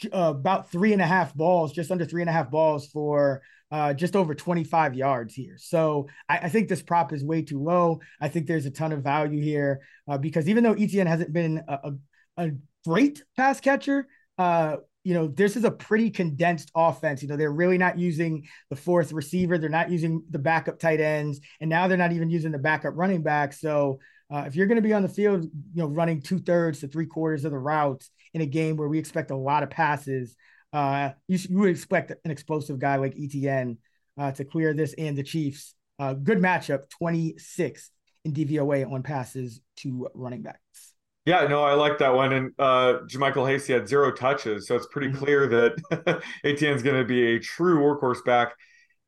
uh, 0.05 0.33
about 0.35 0.71
three 0.71 0.93
and 0.93 1.01
a 1.01 1.07
half 1.07 1.33
balls, 1.33 1.73
just 1.73 1.91
under 1.91 2.05
three 2.05 2.21
and 2.21 2.29
a 2.29 2.33
half 2.33 2.51
balls 2.51 2.87
for 2.87 3.41
uh, 3.71 3.93
just 3.93 4.15
over 4.15 4.35
25 4.35 4.93
yards 4.93 5.33
here. 5.33 5.55
So 5.57 6.07
I, 6.29 6.37
I, 6.39 6.49
think 6.49 6.69
this 6.69 6.83
prop 6.83 7.11
is 7.11 7.23
way 7.23 7.41
too 7.41 7.59
low. 7.61 8.01
I 8.21 8.29
think 8.29 8.45
there's 8.45 8.67
a 8.67 8.71
ton 8.71 8.91
of 8.91 9.01
value 9.01 9.41
here 9.41 9.81
uh, 10.07 10.19
because 10.19 10.47
even 10.47 10.63
though 10.63 10.73
Etienne 10.73 11.07
hasn't 11.07 11.33
been 11.33 11.63
a, 11.67 11.73
a, 11.73 11.93
a 12.37 12.51
great 12.85 13.23
pass 13.35 13.59
catcher, 13.59 14.07
uh, 14.37 14.77
you 15.03 15.13
know, 15.13 15.27
this 15.27 15.57
is 15.57 15.65
a 15.65 15.71
pretty 15.71 16.09
condensed 16.09 16.71
offense. 16.75 17.21
You 17.21 17.27
know, 17.27 17.35
they're 17.35 17.51
really 17.51 17.77
not 17.77 17.99
using 17.99 18.47
the 18.69 18.75
fourth 18.75 19.11
receiver. 19.11 19.57
They're 19.57 19.69
not 19.69 19.91
using 19.91 20.23
the 20.29 20.39
backup 20.39 20.79
tight 20.79 21.01
ends. 21.01 21.41
And 21.59 21.69
now 21.69 21.87
they're 21.87 21.97
not 21.97 22.13
even 22.13 22.29
using 22.29 22.51
the 22.51 22.57
backup 22.57 22.93
running 22.95 23.21
back. 23.21 23.51
So 23.53 23.99
uh, 24.33 24.45
if 24.47 24.55
you're 24.55 24.67
going 24.67 24.77
to 24.77 24.81
be 24.81 24.93
on 24.93 25.03
the 25.03 25.09
field, 25.09 25.43
you 25.43 25.51
know, 25.75 25.87
running 25.87 26.21
two 26.21 26.39
thirds 26.39 26.79
to 26.79 26.87
three 26.87 27.05
quarters 27.05 27.43
of 27.43 27.51
the 27.51 27.57
routes 27.57 28.09
in 28.33 28.41
a 28.41 28.45
game 28.45 28.77
where 28.77 28.87
we 28.87 28.97
expect 28.97 29.31
a 29.31 29.35
lot 29.35 29.63
of 29.63 29.69
passes, 29.69 30.35
uh, 30.71 31.11
you, 31.27 31.37
you 31.49 31.59
would 31.59 31.69
expect 31.69 32.13
an 32.23 32.31
explosive 32.31 32.79
guy 32.79 32.95
like 32.95 33.15
Etienne 33.19 33.77
uh, 34.17 34.31
to 34.31 34.45
clear 34.45 34.73
this 34.73 34.93
and 34.97 35.17
the 35.17 35.23
Chiefs. 35.23 35.75
Uh, 35.99 36.13
good 36.13 36.39
matchup, 36.39 36.89
26 36.89 37.91
in 38.25 38.33
DVOA 38.33 38.89
on 38.89 39.03
passes 39.03 39.59
to 39.77 40.07
running 40.13 40.41
backs. 40.41 40.92
Yeah, 41.25 41.47
no, 41.47 41.63
I 41.63 41.73
like 41.73 41.99
that 41.99 42.13
one. 42.13 42.33
And 42.33 42.51
uh, 42.59 42.99
JaMycal 43.07 43.49
Hasty 43.49 43.73
had 43.73 43.87
zero 43.87 44.11
touches, 44.11 44.67
so 44.67 44.75
it's 44.75 44.87
pretty 44.87 45.07
mm-hmm. 45.07 45.23
clear 45.23 45.47
that 45.47 46.21
Etienne's 46.43 46.83
going 46.83 46.97
to 46.97 47.05
be 47.05 47.35
a 47.35 47.39
true 47.39 47.79
workhorse 47.79 48.23
back 48.25 48.53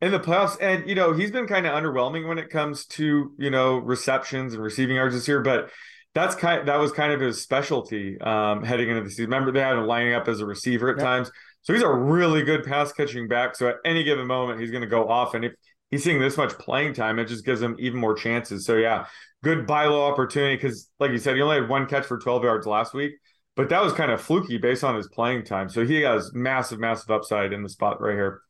in 0.01 0.11
the 0.11 0.19
playoffs. 0.19 0.57
And 0.61 0.87
you 0.87 0.95
know, 0.95 1.13
he's 1.13 1.31
been 1.31 1.47
kind 1.47 1.65
of 1.65 1.73
underwhelming 1.73 2.27
when 2.27 2.37
it 2.37 2.49
comes 2.49 2.85
to 2.87 3.33
you 3.37 3.49
know 3.49 3.77
receptions 3.77 4.53
and 4.53 4.63
receiving 4.63 4.95
yards 4.95 5.13
this 5.13 5.27
year, 5.27 5.41
but 5.41 5.71
that's 6.13 6.33
kind 6.33 6.61
of, 6.61 6.65
that 6.67 6.77
was 6.77 6.93
kind 6.93 7.11
of 7.11 7.19
his 7.19 7.41
specialty 7.41 8.19
um, 8.21 8.63
heading 8.63 8.89
into 8.89 9.03
the 9.03 9.09
season. 9.09 9.25
Remember, 9.25 9.51
they 9.51 9.59
had 9.59 9.77
him 9.77 9.85
lining 9.85 10.13
up 10.13 10.29
as 10.29 10.39
a 10.39 10.45
receiver 10.45 10.89
at 10.89 10.97
yep. 10.97 11.05
times. 11.05 11.31
So 11.63 11.73
he's 11.73 11.83
a 11.83 11.91
really 11.91 12.43
good 12.43 12.63
pass 12.63 12.93
catching 12.93 13.27
back. 13.27 13.55
So 13.55 13.67
at 13.67 13.75
any 13.83 14.05
given 14.05 14.25
moment, 14.25 14.61
he's 14.61 14.71
going 14.71 14.83
to 14.83 14.87
go 14.87 15.09
off. 15.09 15.33
And 15.33 15.43
if 15.43 15.53
he's 15.91 16.03
seeing 16.05 16.19
this 16.19 16.37
much 16.37 16.53
playing 16.53 16.93
time, 16.93 17.19
it 17.19 17.25
just 17.25 17.45
gives 17.45 17.61
him 17.61 17.75
even 17.79 17.99
more 17.99 18.15
chances. 18.15 18.65
So 18.65 18.75
yeah, 18.77 19.07
good 19.45 19.65
buy 19.65 19.85
low 19.85 20.03
opportunity 20.03 20.55
because, 20.55 20.89
like 20.99 21.11
you 21.11 21.17
said, 21.17 21.35
he 21.35 21.41
only 21.41 21.59
had 21.59 21.69
one 21.69 21.85
catch 21.85 22.05
for 22.05 22.17
12 22.17 22.43
yards 22.43 22.67
last 22.67 22.93
week, 22.93 23.13
but 23.55 23.69
that 23.69 23.81
was 23.81 23.93
kind 23.93 24.11
of 24.11 24.21
fluky 24.21 24.57
based 24.57 24.83
on 24.83 24.95
his 24.95 25.07
playing 25.07 25.45
time. 25.45 25.69
So 25.69 25.85
he 25.85 26.01
has 26.01 26.33
massive, 26.33 26.79
massive 26.79 27.09
upside 27.11 27.53
in 27.53 27.63
the 27.63 27.69
spot 27.69 28.01
right 28.01 28.15
here. 28.15 28.41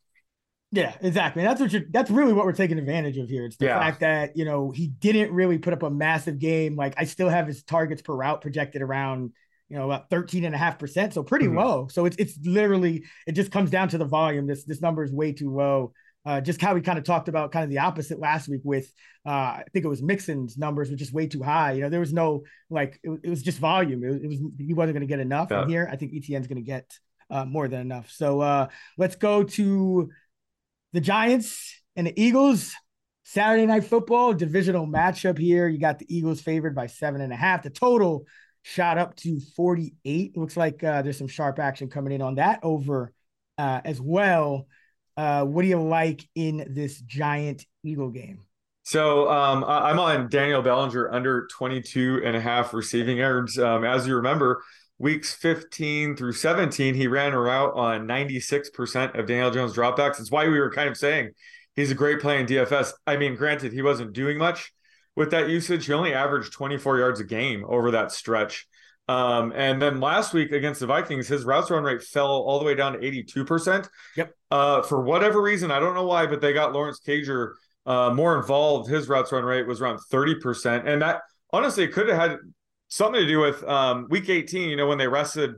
Yeah, 0.72 0.96
exactly. 1.02 1.44
That's 1.44 1.62
what 1.62 1.72
you're 1.72 1.84
that's 1.92 2.10
really 2.10 2.34
what 2.34 2.46
we're 2.46 2.54
taking 2.54 2.80
advantage 2.80 3.18
of 3.18 3.30
here. 3.30 3.46
It's 3.46 3.56
the 3.58 3.66
yeah. 3.66 3.80
fact 3.80 4.00
that, 4.00 4.36
you 4.36 4.46
know, 4.46 4.72
he 4.72 4.88
didn't 4.88 5.32
really 5.32 5.58
put 5.58 5.74
up 5.74 5.84
a 5.84 5.90
massive 5.90 6.40
game. 6.40 6.75
Like 6.75 6.96
I 6.98 7.06
still 7.06 7.30
have 7.30 7.48
his 7.48 7.64
targets 7.64 8.02
per 8.02 8.14
route 8.14 8.42
projected 8.42 8.82
around 8.82 9.32
you 9.70 9.78
know, 9.78 9.86
about 9.86 10.10
13 10.10 10.46
and 10.46 10.54
a 10.54 10.58
half 10.58 10.78
percent. 10.78 11.14
So 11.14 11.24
pretty 11.24 11.48
mm-hmm. 11.48 11.58
low. 11.58 11.88
So 11.88 12.06
it's, 12.06 12.16
it's 12.18 12.38
literally, 12.44 13.04
it 13.25 13.34
just 13.34 13.52
comes 13.52 13.72
down 13.72 13.90
to 13.90 13.98
the 13.98 14.06
volume. 14.06 14.46
This, 14.48 14.64
this 14.64 14.82
number 14.82 15.04
is 15.04 15.12
way 15.12 15.32
too 15.32 15.54
low. 15.54 15.94
Uh, 16.25 16.41
just 16.41 16.60
how 16.60 16.74
we 16.74 16.82
kind 16.82 16.98
of 16.98 17.03
talked 17.03 17.27
about 17.27 17.51
kind 17.51 17.63
of 17.63 17.70
the 17.70 17.77
opposite 17.77 18.20
last 18.20 18.50
week 18.50 18.62
with, 18.63 18.91
uh, 19.27 19.29
I 19.29 19.63
think 19.72 19.86
it 19.86 19.89
was 19.89 20.01
Mixon's 20.01 20.58
numbers 20.58 20.89
were 20.89 20.96
just 20.96 21.13
way 21.13 21.27
too 21.27 21.44
high. 21.44 21.74
You 21.74 21.82
know, 21.82 21.89
there 21.89 22.00
was 22.00 22.13
no, 22.13 22.44
like, 22.70 23.00
it, 23.03 23.20
it 23.24 23.29
was 23.29 23.44
just 23.44 23.60
volume. 23.60 24.03
It, 24.03 24.24
it 24.24 24.27
was, 24.27 24.39
he 24.58 24.74
wasn't 24.74 24.96
going 24.96 25.08
to 25.08 25.12
get 25.12 25.20
enough 25.20 25.50
yeah. 25.51 25.67
here. 25.67 25.89
I 25.91 25.98
think 25.98 26.13
Etienne's 26.13 26.48
going 26.48 26.63
to 26.63 26.63
get 26.63 26.98
uh, 27.29 27.46
more 27.46 27.67
than 27.67 27.82
enough. 27.82 28.10
So 28.10 28.41
uh, 28.41 28.67
let's 28.98 29.15
go 29.15 29.44
to 29.44 30.10
the 30.94 31.01
Giants 31.01 31.82
and 31.96 32.08
the 32.08 32.22
Eagles. 32.22 32.74
Saturday 33.27 33.65
night 33.65 33.84
football 33.84 34.34
divisional 34.34 34.86
matchup 34.86 35.38
here. 35.38 35.67
You 35.67 35.79
got 35.79 35.98
the 35.98 36.15
Eagles 36.15 36.41
favored 36.41 36.75
by 36.75 36.86
seven 36.86 37.22
and 37.22 37.34
a 37.34 37.36
half. 37.36 37.63
The 37.63 37.72
total 37.72 38.25
shot 38.62 38.98
up 38.98 39.15
to 39.17 39.39
48. 39.55 40.38
Looks 40.38 40.55
like 40.55 40.84
uh, 40.84 41.01
there's 41.01 41.17
some 41.17 41.27
sharp 41.27 41.58
action 41.58 41.89
coming 41.89 42.13
in 42.13 42.22
on 42.22 42.36
that 42.36 42.60
over 42.62 43.12
uh, 43.58 43.82
as 43.84 44.00
well. 44.00 44.67
Uh, 45.17 45.45
what 45.45 45.62
do 45.62 45.67
you 45.67 45.81
like 45.81 46.27
in 46.36 46.65
this 46.69 47.00
giant 47.01 47.65
Eagle 47.84 48.10
game? 48.10 48.41
So 48.84 49.29
um, 49.31 49.63
I'm 49.67 50.00
on 50.00 50.29
Daniel 50.29 50.62
Bellinger 50.62 51.12
under 51.12 51.48
22 51.48 52.22
and 52.24 52.36
a 52.36 52.39
half 52.39 52.72
receiving 52.72 53.17
yards. 53.17 53.57
Um, 53.57 53.84
as 53.84 54.05
you 54.05 54.15
remember, 54.15 54.62
weeks 55.00 55.34
15 55.34 56.15
through 56.15 56.34
17, 56.34 56.93
he 56.93 57.07
ran 57.07 57.34
a 57.34 57.39
route 57.39 57.74
on 57.74 58.07
96% 58.07 59.17
of 59.17 59.25
Daniel 59.25 59.50
Jones 59.50 59.74
dropbacks. 59.74 60.19
It's 60.19 60.31
why 60.31 60.48
we 60.48 60.60
were 60.60 60.72
kind 60.72 60.88
of 60.88 60.98
saying 60.98 61.31
he's 61.75 61.89
a 61.89 61.95
great 61.95 62.19
play 62.19 62.39
in 62.39 62.45
DFS. 62.45 62.93
I 63.07 63.17
mean, 63.17 63.36
granted, 63.36 63.74
he 63.74 63.81
wasn't 63.81 64.13
doing 64.13 64.38
much 64.38 64.72
with 65.15 65.31
that 65.31 65.50
usage. 65.50 65.88
He 65.88 65.93
only 65.93 66.13
averaged 66.13 66.53
24 66.53 67.00
yards 67.00 67.19
a 67.19 67.24
game 67.25 67.65
over 67.67 67.89
that 67.91 68.12
stretch. 68.12 68.67
Um, 69.07 69.53
and 69.55 69.81
then 69.81 70.00
last 70.00 70.33
week 70.33 70.51
against 70.51 70.79
the 70.79 70.88
Vikings, 70.88 71.27
his 71.27 71.43
routes 71.43 71.69
run 71.69 71.83
rate 71.83 72.01
fell 72.01 72.27
all 72.27 72.57
the 72.59 72.65
way 72.65 72.74
down 72.74 72.93
to 72.93 73.00
82%. 73.00 73.88
Yep. 74.17 74.33
Uh, 74.50 74.81
for 74.81 75.01
whatever 75.01 75.41
reason, 75.41 75.69
I 75.71 75.79
don't 75.79 75.93
know 75.93 76.05
why, 76.05 76.25
but 76.25 76.41
they 76.41 76.53
got 76.53 76.74
Lawrence 76.74 77.00
Cager 77.05 77.53
uh, 77.85 78.12
more 78.13 78.38
involved. 78.38 78.89
His 78.89 79.07
routes 79.07 79.31
run 79.31 79.43
rate 79.43 79.67
was 79.67 79.81
around 79.81 80.00
30%. 80.12 80.88
And 80.88 81.01
that 81.01 81.21
honestly 81.53 81.88
could 81.88 82.09
have 82.09 82.17
had 82.17 82.38
something 82.88 83.21
to 83.21 83.27
do 83.27 83.39
with 83.39 83.63
um, 83.63 84.07
week 84.09 84.29
18, 84.29 84.69
you 84.69 84.75
know, 84.75 84.88
when 84.88 84.97
they 84.97 85.07
rested 85.07 85.55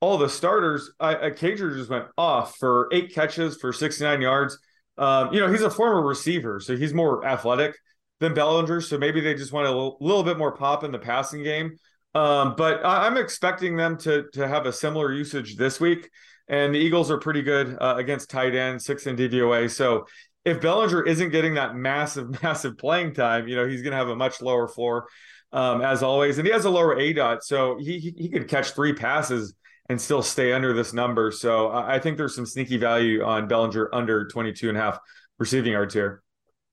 all 0.00 0.18
the 0.18 0.28
starters. 0.28 0.92
I, 1.00 1.26
I 1.26 1.30
Cager 1.30 1.76
just 1.76 1.90
went 1.90 2.06
off 2.16 2.56
for 2.56 2.88
eight 2.92 3.14
catches 3.14 3.56
for 3.56 3.72
69 3.72 4.20
yards. 4.20 4.58
Um, 4.98 5.32
you 5.32 5.40
know, 5.40 5.50
he's 5.50 5.62
a 5.62 5.70
former 5.70 6.06
receiver, 6.06 6.60
so 6.60 6.76
he's 6.76 6.94
more 6.94 7.24
athletic 7.26 7.74
than 8.20 8.32
Bellinger. 8.32 8.80
So 8.80 8.96
maybe 8.98 9.20
they 9.20 9.34
just 9.34 9.52
want 9.52 9.66
a 9.66 9.70
little, 9.70 9.98
little 10.00 10.22
bit 10.22 10.38
more 10.38 10.52
pop 10.52 10.84
in 10.84 10.92
the 10.92 10.98
passing 10.98 11.42
game. 11.42 11.76
Um, 12.16 12.54
but 12.56 12.82
I, 12.82 13.06
am 13.06 13.18
expecting 13.18 13.76
them 13.76 13.98
to 13.98 14.24
to 14.32 14.48
have 14.48 14.64
a 14.64 14.72
similar 14.72 15.12
usage 15.12 15.56
this 15.56 15.78
week. 15.78 16.08
And 16.48 16.74
the 16.74 16.78
Eagles 16.78 17.10
are 17.10 17.18
pretty 17.18 17.42
good 17.42 17.76
uh, 17.78 17.96
against 17.98 18.30
tight 18.30 18.54
end, 18.54 18.80
six 18.80 19.06
in 19.06 19.16
DVOA. 19.16 19.70
So 19.70 20.06
if 20.44 20.62
Bellinger 20.62 21.04
isn't 21.04 21.28
getting 21.28 21.54
that 21.54 21.76
massive, 21.76 22.30
massive 22.42 22.78
playing 22.78 23.12
time, 23.12 23.48
you 23.48 23.54
know, 23.54 23.68
he's 23.68 23.82
going 23.82 23.90
to 23.90 23.98
have 23.98 24.08
a 24.08 24.16
much 24.16 24.40
lower 24.40 24.66
floor 24.66 25.08
um, 25.52 25.82
as 25.82 26.02
always. 26.02 26.38
And 26.38 26.46
he 26.46 26.52
has 26.54 26.64
a 26.64 26.70
lower 26.70 26.98
A 26.98 27.12
dot. 27.12 27.44
So 27.44 27.76
he, 27.78 27.98
he, 27.98 28.14
he 28.16 28.28
could 28.30 28.48
catch 28.48 28.70
three 28.70 28.94
passes 28.94 29.54
and 29.90 30.00
still 30.00 30.22
stay 30.22 30.54
under 30.54 30.72
this 30.72 30.94
number. 30.94 31.30
So 31.30 31.70
I 31.70 31.98
think 31.98 32.16
there's 32.16 32.34
some 32.34 32.46
sneaky 32.46 32.78
value 32.78 33.24
on 33.24 33.46
Bellinger 33.46 33.90
under 33.92 34.26
22 34.28 34.70
and 34.70 34.78
a 34.78 34.80
half 34.80 34.98
receiving 35.38 35.72
yards 35.72 35.92
here. 35.92 36.22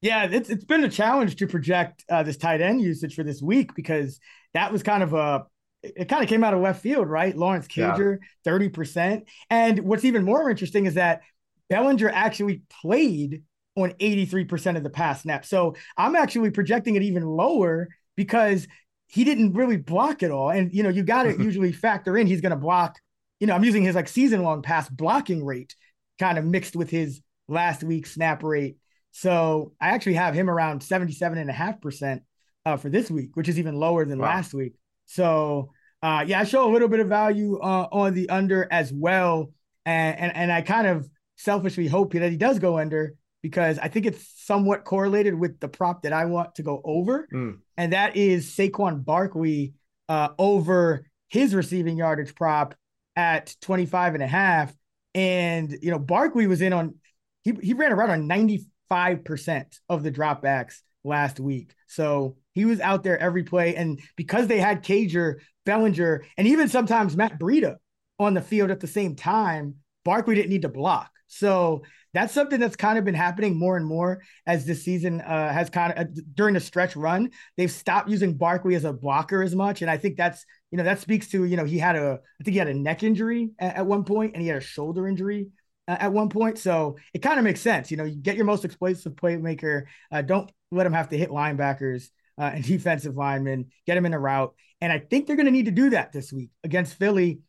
Yeah, 0.04 0.26
it's 0.26 0.50
it's 0.50 0.66
been 0.66 0.84
a 0.84 0.90
challenge 0.90 1.38
to 1.38 1.48
project 1.48 2.04
uh, 2.10 2.24
this 2.24 2.36
tight 2.36 2.60
end 2.60 2.82
usage 2.82 3.16
for 3.16 3.24
this 3.24 3.42
week 3.42 3.74
because 3.74 4.20
that 4.54 4.70
was 4.70 4.84
kind 4.84 5.02
of 5.02 5.14
a 5.14 5.46
it 5.82 6.10
kind 6.10 6.22
of 6.22 6.28
came 6.28 6.44
out 6.44 6.54
of 6.54 6.60
left 6.60 6.82
field, 6.82 7.08
right? 7.08 7.36
Lawrence 7.36 7.68
Cager, 7.68 8.18
thirty 8.44 8.66
yeah. 8.66 8.72
percent, 8.72 9.30
and 9.50 9.80
what's 9.80 10.04
even 10.04 10.26
more 10.26 10.50
interesting 10.50 10.88
is 10.88 10.96
that 10.96 11.22
Bellinger 11.70 12.10
actually 12.10 12.64
played 12.82 13.44
on 13.78 13.94
eighty 14.02 14.26
three 14.26 14.44
percent 14.44 14.76
of 14.76 14.84
the 14.84 14.90
pass 14.90 15.22
snap. 15.22 15.46
So 15.46 15.78
I'm 15.96 16.18
actually 16.18 16.52
projecting 16.52 16.98
it 16.98 17.04
even 17.04 17.26
lower 17.26 17.88
because 18.18 18.68
he 19.08 19.24
didn't 19.24 19.54
really 19.54 19.78
block 19.78 20.22
it 20.22 20.32
all, 20.32 20.50
and 20.50 20.74
you 20.74 20.84
know 20.84 20.90
you 20.90 21.04
got 21.04 21.24
to 21.24 21.32
usually 21.42 21.72
factor 21.72 22.18
in 22.18 22.28
he's 22.28 22.42
going 22.42 22.50
to 22.50 22.58
block. 22.58 23.00
You 23.40 23.48
know, 23.48 23.56
I'm 23.56 23.64
using 23.64 23.84
his 23.84 23.96
like 23.96 24.10
season 24.10 24.44
long 24.44 24.64
pass 24.64 24.90
blocking 24.90 25.46
rate 25.46 25.78
kind 26.20 26.38
of 26.38 26.44
mixed 26.44 26.76
with 26.76 26.90
his 26.90 27.22
last 27.48 27.84
week 27.84 28.06
snap 28.06 28.44
rate 28.44 28.76
so 29.15 29.74
I 29.79 29.89
actually 29.89 30.15
have 30.15 30.34
him 30.34 30.50
around 30.50 30.82
77.5% 30.82 32.22
uh, 32.65 32.77
for 32.77 32.89
this 32.89 33.12
week, 33.12 33.36
which 33.36 33.48
is 33.48 33.60
even 33.60 33.75
lower 33.75 34.05
than 34.05 34.17
wow. 34.17 34.27
last 34.27 34.53
week. 34.53 34.74
So 35.05 35.72
uh, 36.01 36.25
yeah, 36.27 36.39
I 36.39 36.43
show 36.43 36.70
a 36.70 36.74
little 36.74 36.89
bit 36.89 37.00
of 37.00 37.08
value 37.08 37.60
uh, 37.60 37.88
on 37.91 38.15
the 38.15 38.27
under 38.29 38.67
as 38.72 38.91
well. 38.91 39.53
And, 39.86 40.20
and, 40.20 40.36
and 40.36 40.51
I 40.51 40.62
kind 40.62 40.88
of 40.88 41.08
selfishly 41.38 41.88
hope 41.88 42.13
that 42.13 42.32
he 42.32 42.38
does 42.38 42.58
go 42.58 42.79
under 42.79 43.13
because 43.43 43.77
I 43.77 43.88
think 43.88 44.08
it's 44.08 44.27
somewhat 44.36 44.84
correlated 44.84 45.36
with 45.36 45.60
the 45.60 45.67
prop 45.67 46.01
that 46.03 46.12
I 46.12 46.25
want 46.25 46.55
to 46.55 46.63
go 46.63 46.82
over. 46.84 47.27
Mm. 47.32 47.60
And 47.77 47.93
that 47.93 48.15
is 48.15 48.50
Saquon 48.50 49.05
Barkley 49.05 49.75
uh, 50.10 50.29
over 50.39 51.05
his 51.27 51.53
receiving 51.53 51.98
yardage 51.98 52.34
prop 52.34 52.74
at 53.15 53.55
25 53.62 54.15
and 54.15 54.24
a 54.24 54.27
half. 54.27 54.74
And, 55.13 55.77
you 55.84 55.91
know, 55.91 56.00
Barkley 56.00 56.48
was 56.48 56.62
in 56.62 56.74
on, 56.74 56.96
he, 57.43 57.53
he 57.62 57.74
ran 57.74 57.91
around 57.91 58.10
on 58.10 58.27
90, 58.27 58.65
5% 58.92 59.80
of 59.90 60.04
the 60.04 60.12
dropbacks 60.12 60.80
last 61.04 61.40
week. 61.40 61.74
So 61.88 62.38
he 62.54 62.66
was 62.66 62.80
out 62.80 63.04
there 63.04 63.18
every 63.18 63.44
play. 63.44 63.75
And 63.75 64.02
because 64.16 64.48
they 64.48 64.60
had 64.60 64.84
Cager, 64.84 65.36
Bellinger, 65.66 66.25
and 66.38 66.48
even 66.48 66.70
sometimes 66.70 67.18
Matt 67.18 67.40
Breida 67.40 67.78
on 68.20 68.34
the 68.34 68.42
field 68.42 68.72
at 68.72 68.80
the 68.80 68.88
same 68.88 69.16
time, 69.16 69.75
Barkley 70.06 70.36
didn't 70.36 70.50
need 70.50 70.63
to 70.63 70.70
block. 70.70 71.10
So 71.28 71.84
that's 72.13 72.34
something 72.34 72.60
that's 72.60 72.75
kind 72.75 72.98
of 73.00 73.06
been 73.06 73.16
happening 73.16 73.58
more 73.58 73.75
and 73.75 73.86
more 73.86 74.22
as 74.46 74.66
this 74.66 74.84
season 74.84 75.20
uh, 75.22 75.52
has 75.52 75.70
kind 75.70 75.94
of 75.94 76.00
uh, 76.00 76.22
during 76.36 76.54
the 76.54 76.60
stretch 76.60 76.96
run. 76.96 77.32
They've 77.58 77.72
stopped 77.72 78.08
using 78.08 78.38
Barkley 78.38 78.75
as 78.75 78.84
a 78.84 78.94
blocker 78.94 79.42
as 79.42 79.56
much, 79.56 79.82
and 79.82 79.90
I 79.90 79.98
think 79.98 80.16
that's 80.16 80.46
you 80.70 80.78
know 80.78 80.84
that 80.84 81.00
speaks 81.00 81.30
to 81.30 81.44
you 81.46 81.58
know 81.58 81.66
he 81.66 81.80
had 81.80 81.96
a 81.96 82.20
I 82.40 82.44
think 82.44 82.54
he 82.54 82.60
had 82.60 82.68
a 82.68 82.74
neck 82.74 83.02
injury 83.02 83.50
at, 83.58 83.78
at 83.78 83.86
one 83.88 84.04
point 84.04 84.34
and 84.34 84.44
he 84.44 84.48
had 84.48 84.58
a 84.58 84.62
shoulder 84.62 85.08
injury 85.08 85.48
at 85.88 86.13
one 86.13 86.30
point, 86.30 86.58
so 86.58 86.98
it 87.13 87.20
kind 87.20 87.40
of 87.40 87.44
makes 87.44 87.62
sense. 87.62 87.92
You 87.92 87.98
know, 87.98 88.04
you 88.06 88.16
get 88.16 88.36
your 88.36 88.46
most 88.46 88.66
explosive 88.66 89.13
playmaker, 89.13 89.84
uh, 90.12 90.22
don't 90.22 90.52
let 90.72 90.86
him 90.86 90.94
have 90.94 91.10
to 91.10 91.18
hit 91.18 91.30
linebackers 91.30 92.08
uh, 92.38 92.52
and 92.54 92.63
defensive 92.66 93.16
linemen, 93.16 93.68
get 93.86 93.98
him 93.98 94.06
in 94.06 94.13
a 94.13 94.20
route, 94.20 94.54
and 94.82 94.92
I 94.92 95.00
think 95.00 95.28
they're 95.28 95.36
going 95.36 95.46
to 95.46 95.52
need 95.52 95.66
to 95.66 95.72
do 95.72 95.90
that 95.92 96.12
this 96.12 96.32
week 96.32 96.50
against 96.63 96.96
Philly. 96.96 97.40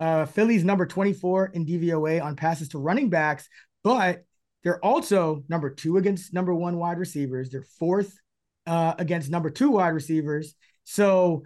Uh, 0.00 0.26
Philly's 0.26 0.64
number 0.64 0.84
24 0.84 1.52
in 1.54 1.64
DVOA 1.64 2.22
on 2.22 2.34
passes 2.34 2.68
to 2.70 2.78
running 2.78 3.08
backs, 3.08 3.48
but 3.84 4.24
they're 4.62 4.84
also 4.84 5.44
number 5.48 5.70
two 5.70 5.96
against 5.96 6.32
number 6.32 6.54
one 6.54 6.76
wide 6.76 6.98
receivers. 6.98 7.50
They're 7.50 7.66
fourth 7.78 8.18
uh, 8.66 8.94
against 8.98 9.30
number 9.30 9.50
two 9.50 9.70
wide 9.70 9.88
receivers. 9.88 10.54
So 10.84 11.44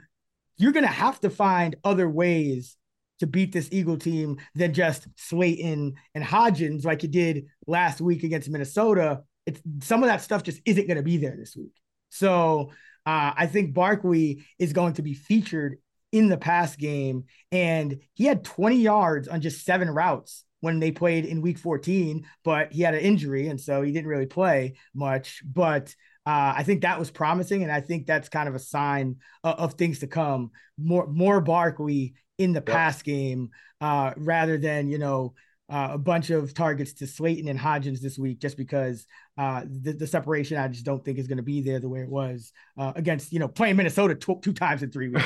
you're 0.59 0.73
going 0.73 0.85
to 0.85 0.91
have 0.91 1.21
to 1.21 1.31
find 1.31 1.77
other 1.85 2.09
ways 2.09 2.77
to 3.21 3.27
beat 3.27 3.53
this 3.53 3.69
Eagle 3.73 3.99
team 3.99 4.39
than 4.55 4.75
just 4.75 5.07
Slayton 5.17 5.95
and 6.15 6.25
Hodgins 6.25 6.85
like 6.85 7.03
you 7.03 7.09
did 7.09 7.47
last 7.67 8.01
week 8.01 8.23
against 8.25 8.51
Minnesota. 8.51 9.23
It's 9.47 9.61
some 9.81 10.03
of 10.03 10.09
that 10.09 10.23
stuff 10.23 10.43
just 10.43 10.61
isn't 10.65 10.87
going 10.87 10.97
to 10.97 11.03
be 11.03 11.17
there 11.17 11.37
this 11.37 11.57
week. 11.57 11.73
So 12.11 12.71
uh, 13.05 13.33
I 13.37 13.47
think 13.47 13.75
Barkley 13.75 14.45
is 14.59 14.73
going 14.73 14.95
to 14.95 15.03
be 15.03 15.15
featured 15.15 15.77
in 16.13 16.29
the 16.29 16.39
pass 16.39 16.77
game, 16.77 17.25
and 17.53 17.99
he 18.15 18.25
had 18.25 18.45
20 18.45 18.77
yards 18.77 19.29
on 19.29 19.41
just 19.41 19.65
seven 19.65 19.91
routes 19.91 20.45
when 20.61 20.81
they 20.81 20.91
played 20.91 21.25
in 21.25 21.43
week 21.43 21.59
14, 21.59 22.27
but 22.43 22.73
he 22.73 22.83
had 22.83 22.95
an 22.95 23.01
injury 23.01 23.49
and 23.49 23.61
so 23.61 23.83
he 23.83 23.93
didn't 23.93 24.09
really 24.09 24.27
play 24.27 24.75
much. 24.95 25.43
But 25.45 25.95
uh, 26.25 26.55
I 26.57 26.65
think 26.65 26.83
that 26.83 26.99
was 26.99 27.11
promising, 27.11 27.63
and 27.63 27.71
I 27.71 27.81
think 27.81 28.07
that's 28.07 28.29
kind 28.29 28.49
of 28.49 28.55
a 28.57 28.61
sign 28.61 29.17
of, 29.45 29.59
of 29.59 29.75
things 29.75 30.01
to 30.01 30.09
come. 30.09 30.51
More 30.77 31.07
more 31.07 31.41
Barkley 31.41 32.15
in 32.39 32.53
the 32.53 32.59
yep. 32.59 32.67
pass 32.67 33.03
game 33.03 33.51
uh, 33.81 34.13
rather 34.17 34.59
than 34.59 34.89
you 34.89 34.99
know 34.99 35.35
uh, 35.69 35.91
a 35.93 35.99
bunch 35.99 36.31
of 36.31 36.55
targets 36.55 36.93
to 36.95 37.07
Slayton 37.07 37.49
and 37.49 37.59
Hodgins 37.59 38.01
this 38.01 38.19
week, 38.19 38.39
just 38.39 38.57
because 38.57 39.07
uh, 39.37 39.63
the, 39.67 39.93
the, 39.93 40.07
separation 40.07 40.57
I 40.59 40.69
just 40.69 40.85
don't 40.85 41.05
think 41.05 41.19
is 41.19 41.27
going 41.27 41.39
to 41.39 41.43
be 41.43 41.61
there 41.61 41.81
the 41.81 41.89
way 41.89 42.03
it 42.03 42.09
was 42.09 42.53
uh, 42.79 42.93
against 42.95 43.33
you 43.33 43.41
know 43.41 43.49
playing 43.49 43.77
Minnesota 43.77 44.15
tw- 44.15 44.43
two 44.43 44.53
times 44.53 44.83
in 44.83 44.91
three 44.91 45.09
weeks. 45.09 45.25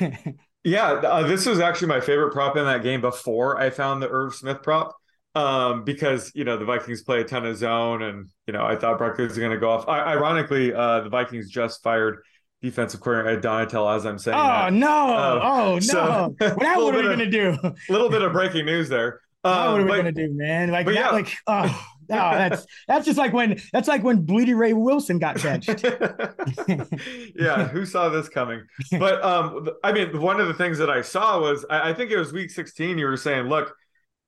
Yeah, 0.64 0.92
uh, 0.92 1.26
this 1.26 1.46
was 1.46 1.60
actually 1.60 1.88
my 1.88 2.00
favorite 2.00 2.32
prop 2.32 2.56
in 2.56 2.64
that 2.64 2.82
game 2.82 3.00
before 3.00 3.58
I 3.58 3.70
found 3.70 4.02
the 4.02 4.08
Irv 4.08 4.34
Smith 4.34 4.62
prop. 4.62 4.94
Um, 5.34 5.84
because 5.84 6.32
you 6.34 6.44
know 6.44 6.56
the 6.56 6.64
Vikings 6.64 7.02
play 7.02 7.20
a 7.20 7.24
ton 7.24 7.46
of 7.46 7.56
zone, 7.56 8.02
and 8.02 8.28
you 8.46 8.52
know 8.52 8.64
I 8.64 8.76
thought 8.76 8.98
Barkley 8.98 9.24
was 9.24 9.38
going 9.38 9.52
to 9.52 9.58
go 9.58 9.70
off. 9.70 9.86
I, 9.86 10.00
ironically, 10.00 10.74
uh, 10.74 11.02
the 11.02 11.10
Vikings 11.10 11.48
just 11.48 11.82
fired 11.82 12.22
defensive 12.62 13.00
coordinator 13.00 13.40
Donatell 13.40 13.94
as 13.94 14.04
I'm 14.04 14.18
saying. 14.18 14.38
Oh 14.38 14.42
that. 14.42 14.72
no! 14.72 15.14
Uh, 15.14 15.40
oh 15.42 15.74
no! 15.74 15.80
So, 15.80 16.34
what 16.38 16.66
are 16.66 16.92
we 16.92 17.02
going 17.02 17.18
to 17.18 17.30
do? 17.30 17.56
A 17.62 17.74
little 17.88 18.08
bit 18.08 18.22
of 18.22 18.32
breaking 18.32 18.66
news 18.66 18.88
there. 18.88 19.20
Um, 19.44 19.72
what 19.72 19.80
are 19.80 19.84
we 19.84 19.90
going 19.90 20.04
to 20.04 20.12
do, 20.12 20.32
man? 20.32 20.70
Like, 20.70 20.86
that, 20.86 20.94
yeah. 20.94 21.10
like, 21.10 21.32
oh, 21.46 21.88
no, 22.08 22.16
that's 22.16 22.66
that's 22.86 23.04
just 23.06 23.18
like 23.18 23.32
when 23.32 23.60
that's 23.72 23.86
like 23.86 24.02
when 24.02 24.26
Bleedy 24.26 24.56
Ray 24.56 24.72
Wilson 24.72 25.18
got 25.18 25.40
benched. 25.42 25.68
yeah, 27.36 27.68
who 27.68 27.84
saw 27.84 28.08
this 28.08 28.28
coming? 28.28 28.62
But 28.98 29.22
um, 29.22 29.68
I 29.84 29.92
mean, 29.92 30.20
one 30.20 30.40
of 30.40 30.48
the 30.48 30.54
things 30.54 30.78
that 30.78 30.90
I 30.90 31.02
saw 31.02 31.40
was 31.40 31.64
I, 31.68 31.90
I 31.90 31.94
think 31.94 32.10
it 32.10 32.18
was 32.18 32.32
week 32.32 32.50
16. 32.50 32.98
You 32.98 33.06
were 33.06 33.16
saying, 33.16 33.48
look, 33.48 33.74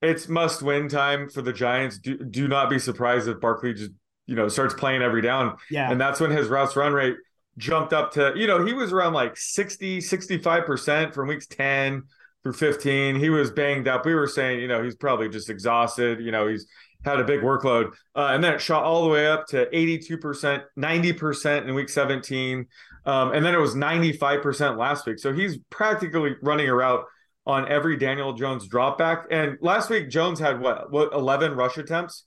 it's 0.03 0.29
must 0.29 0.63
win 0.63 0.89
time 0.89 1.31
for 1.31 1.43
the 1.43 1.53
Giants. 1.53 1.99
Do 1.99 2.19
do 2.19 2.49
not 2.49 2.69
be 2.71 2.79
surprised 2.79 3.29
if 3.29 3.41
Barkley 3.41 3.75
just 3.75 3.93
you 4.27 4.37
know 4.37 4.49
starts 4.49 4.75
playing 4.75 5.03
every 5.03 5.23
down. 5.23 5.57
Yeah, 5.71 5.91
and 5.91 6.01
that's 6.01 6.21
when 6.21 6.31
his 6.31 6.49
routes 6.49 6.77
run 6.77 6.93
rate 6.93 7.17
jumped 7.59 7.93
up 7.93 8.13
to 8.13 8.33
you 8.37 8.47
know 8.47 8.65
he 8.65 8.73
was 8.73 8.93
around 8.93 9.13
like 9.13 9.37
60 9.37 10.01
65 10.01 10.65
percent 10.65 11.15
from 11.15 11.29
weeks 11.29 11.47
10 11.47 12.03
through 12.43 12.53
15 12.53 13.17
he 13.17 13.29
was 13.29 13.51
banged 13.51 13.89
up 13.89 14.07
we 14.07 14.15
were 14.15 14.27
saying 14.27 14.61
you 14.61 14.69
know 14.69 14.83
he's 14.83 14.95
probably 14.95 15.29
just 15.29 15.51
exhausted 15.51 16.21
you 16.21 16.31
know 16.31 16.47
he's 16.47 16.67
had 17.05 17.21
a 17.21 17.25
big 17.25 17.41
workload. 17.41 17.93
Uh, 18.15 18.29
and 18.33 18.43
then 18.43 18.55
it 18.55 18.61
shot 18.61 18.85
all 18.85 19.03
the 19.03 19.09
way 19.09 19.27
up 19.27 19.47
to 19.49 19.67
82%, 19.67 20.63
90% 20.79 21.69
in 21.69 21.75
week 21.75 21.89
17. 21.89 22.67
Um, 23.07 23.33
and 23.33 23.45
then 23.45 23.55
it 23.55 23.59
was 23.59 23.75
95% 23.75 24.77
last 24.77 25.07
week. 25.07 25.19
So 25.19 25.33
he's 25.33 25.59
practically 25.71 26.37
running 26.43 26.69
a 26.69 26.75
route 26.75 27.05
on 27.47 27.67
every 27.69 27.97
Daniel 27.97 28.35
Jones 28.35 28.69
dropback. 28.69 29.25
And 29.31 29.57
last 29.61 29.89
week, 29.89 30.11
Jones 30.11 30.39
had 30.39 30.61
what, 30.61 30.93
what 30.93 31.13
11 31.13 31.55
rush 31.55 31.79
attempts. 31.79 32.25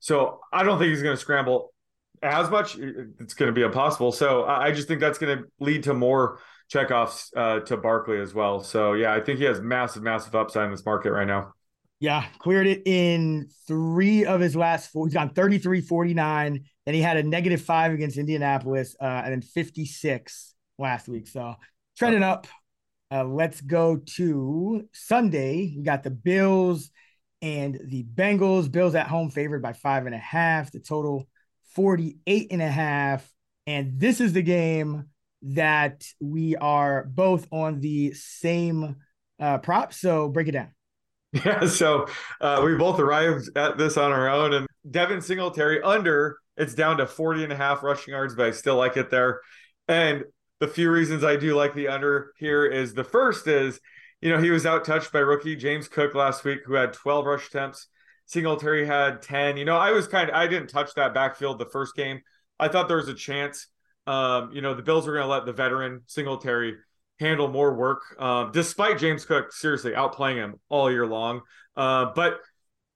So 0.00 0.40
I 0.52 0.62
don't 0.62 0.78
think 0.78 0.90
he's 0.90 1.02
going 1.02 1.16
to 1.16 1.20
scramble 1.20 1.73
as 2.24 2.50
much. 2.50 2.76
It's 2.78 3.34
going 3.34 3.48
to 3.48 3.52
be 3.52 3.62
impossible. 3.62 4.10
So 4.10 4.44
I 4.44 4.72
just 4.72 4.88
think 4.88 5.00
that's 5.00 5.18
going 5.18 5.38
to 5.38 5.44
lead 5.60 5.84
to 5.84 5.94
more 5.94 6.40
checkoffs 6.72 7.28
uh, 7.36 7.60
to 7.60 7.76
Barkley 7.76 8.18
as 8.18 8.34
well. 8.34 8.60
So 8.60 8.94
yeah, 8.94 9.12
I 9.12 9.20
think 9.20 9.38
he 9.38 9.44
has 9.44 9.60
massive, 9.60 10.02
massive 10.02 10.34
upside 10.34 10.64
in 10.64 10.70
this 10.70 10.84
market 10.84 11.12
right 11.12 11.26
now. 11.26 11.52
Yeah, 12.00 12.24
cleared 12.38 12.66
it 12.66 12.82
in 12.86 13.48
three 13.68 14.24
of 14.24 14.40
his 14.40 14.56
last 14.56 14.90
four. 14.90 15.06
He's 15.06 15.14
gone 15.14 15.30
33 15.30 15.82
49. 15.82 16.64
Then 16.84 16.94
he 16.94 17.00
had 17.00 17.16
a 17.16 17.22
negative 17.22 17.62
five 17.62 17.92
against 17.92 18.18
Indianapolis 18.18 18.96
uh, 19.00 19.04
and 19.04 19.32
then 19.32 19.42
56 19.42 20.54
last 20.78 21.08
week. 21.08 21.28
So 21.28 21.54
trending 21.96 22.22
up. 22.22 22.46
Uh, 23.10 23.22
let's 23.22 23.60
go 23.60 23.96
to 24.16 24.88
Sunday. 24.92 25.72
We 25.76 25.84
got 25.84 26.02
the 26.02 26.10
Bills 26.10 26.90
and 27.42 27.78
the 27.84 28.02
Bengals. 28.02 28.72
Bills 28.72 28.96
at 28.96 29.06
home 29.06 29.30
favored 29.30 29.62
by 29.62 29.72
five 29.72 30.06
and 30.06 30.14
a 30.14 30.18
half. 30.18 30.72
The 30.72 30.80
total 30.80 31.28
48 31.74 32.48
and 32.50 32.62
a 32.62 32.68
half. 32.68 33.28
And 33.66 33.98
this 33.98 34.20
is 34.20 34.32
the 34.32 34.42
game 34.42 35.04
that 35.42 36.04
we 36.20 36.56
are 36.56 37.04
both 37.04 37.46
on 37.50 37.80
the 37.80 38.12
same 38.12 38.96
uh, 39.40 39.58
prop. 39.58 39.92
So 39.92 40.28
break 40.28 40.48
it 40.48 40.52
down. 40.52 40.70
Yeah, 41.44 41.66
so 41.66 42.06
uh, 42.40 42.62
we 42.64 42.76
both 42.76 43.00
arrived 43.00 43.50
at 43.56 43.76
this 43.76 43.96
on 43.96 44.12
our 44.12 44.28
own, 44.28 44.54
and 44.54 44.68
Devin 44.88 45.20
Singletary 45.20 45.82
under 45.82 46.38
it's 46.56 46.74
down 46.74 46.98
to 46.98 47.06
40 47.06 47.44
and 47.44 47.52
a 47.52 47.56
half 47.56 47.82
rushing 47.82 48.12
yards, 48.12 48.34
but 48.34 48.46
I 48.46 48.50
still 48.52 48.76
like 48.76 48.96
it 48.96 49.10
there. 49.10 49.40
And 49.88 50.24
the 50.60 50.68
few 50.68 50.90
reasons 50.90 51.24
I 51.24 51.36
do 51.36 51.56
like 51.56 51.74
the 51.74 51.88
under 51.88 52.32
here 52.38 52.64
is 52.64 52.94
the 52.94 53.04
first 53.04 53.46
is, 53.46 53.80
you 54.20 54.30
know, 54.30 54.40
he 54.40 54.50
was 54.50 54.64
out 54.64 54.84
touched 54.84 55.12
by 55.12 55.18
rookie 55.18 55.56
James 55.56 55.88
Cook 55.88 56.14
last 56.14 56.44
week, 56.44 56.60
who 56.64 56.74
had 56.74 56.92
12 56.92 57.26
rush 57.26 57.48
attempts. 57.48 57.88
Singletary 58.26 58.86
had 58.86 59.22
10. 59.22 59.56
You 59.56 59.64
know, 59.64 59.76
I 59.76 59.92
was 59.92 60.08
kind 60.08 60.30
of, 60.30 60.34
I 60.34 60.46
didn't 60.46 60.68
touch 60.68 60.94
that 60.94 61.14
backfield 61.14 61.58
the 61.58 61.66
first 61.66 61.94
game. 61.94 62.20
I 62.58 62.68
thought 62.68 62.88
there 62.88 62.96
was 62.96 63.08
a 63.08 63.14
chance. 63.14 63.68
Um, 64.06 64.50
you 64.52 64.60
know, 64.60 64.74
the 64.74 64.82
Bills 64.82 65.06
were 65.06 65.14
going 65.14 65.24
to 65.24 65.30
let 65.30 65.46
the 65.46 65.52
veteran 65.52 66.02
Singletary 66.06 66.74
handle 67.20 67.48
more 67.48 67.74
work, 67.74 68.02
uh, 68.18 68.50
despite 68.50 68.98
James 68.98 69.24
Cook 69.24 69.52
seriously 69.52 69.92
outplaying 69.92 70.36
him 70.36 70.60
all 70.68 70.90
year 70.90 71.06
long. 71.06 71.42
Uh, 71.76 72.06
but 72.14 72.38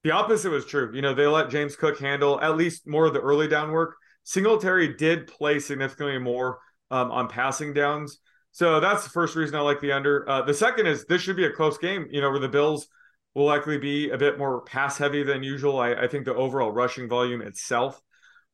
the 0.03 0.11
opposite 0.11 0.49
was 0.49 0.65
true. 0.65 0.91
You 0.93 1.01
know, 1.01 1.13
they 1.13 1.27
let 1.27 1.49
James 1.49 1.75
Cook 1.75 1.99
handle 1.99 2.39
at 2.41 2.57
least 2.57 2.87
more 2.87 3.05
of 3.05 3.13
the 3.13 3.21
early 3.21 3.47
down 3.47 3.71
work. 3.71 3.95
Singletary 4.23 4.95
did 4.95 5.27
play 5.27 5.59
significantly 5.59 6.19
more 6.19 6.59
um, 6.91 7.11
on 7.11 7.27
passing 7.27 7.73
downs. 7.73 8.19
So 8.51 8.79
that's 8.79 9.03
the 9.03 9.09
first 9.09 9.35
reason 9.35 9.55
I 9.55 9.61
like 9.61 9.79
the 9.79 9.91
under. 9.91 10.27
Uh, 10.29 10.41
the 10.41 10.53
second 10.53 10.87
is 10.87 11.05
this 11.05 11.21
should 11.21 11.35
be 11.35 11.45
a 11.45 11.51
close 11.51 11.77
game, 11.77 12.07
you 12.11 12.21
know, 12.21 12.29
where 12.29 12.39
the 12.39 12.49
Bills 12.49 12.87
will 13.35 13.45
likely 13.45 13.77
be 13.77 14.09
a 14.09 14.17
bit 14.17 14.37
more 14.37 14.61
pass 14.61 14.97
heavy 14.97 15.23
than 15.23 15.43
usual. 15.43 15.79
I, 15.79 15.93
I 15.93 16.07
think 16.07 16.25
the 16.25 16.35
overall 16.35 16.71
rushing 16.71 17.07
volume 17.07 17.41
itself 17.41 18.01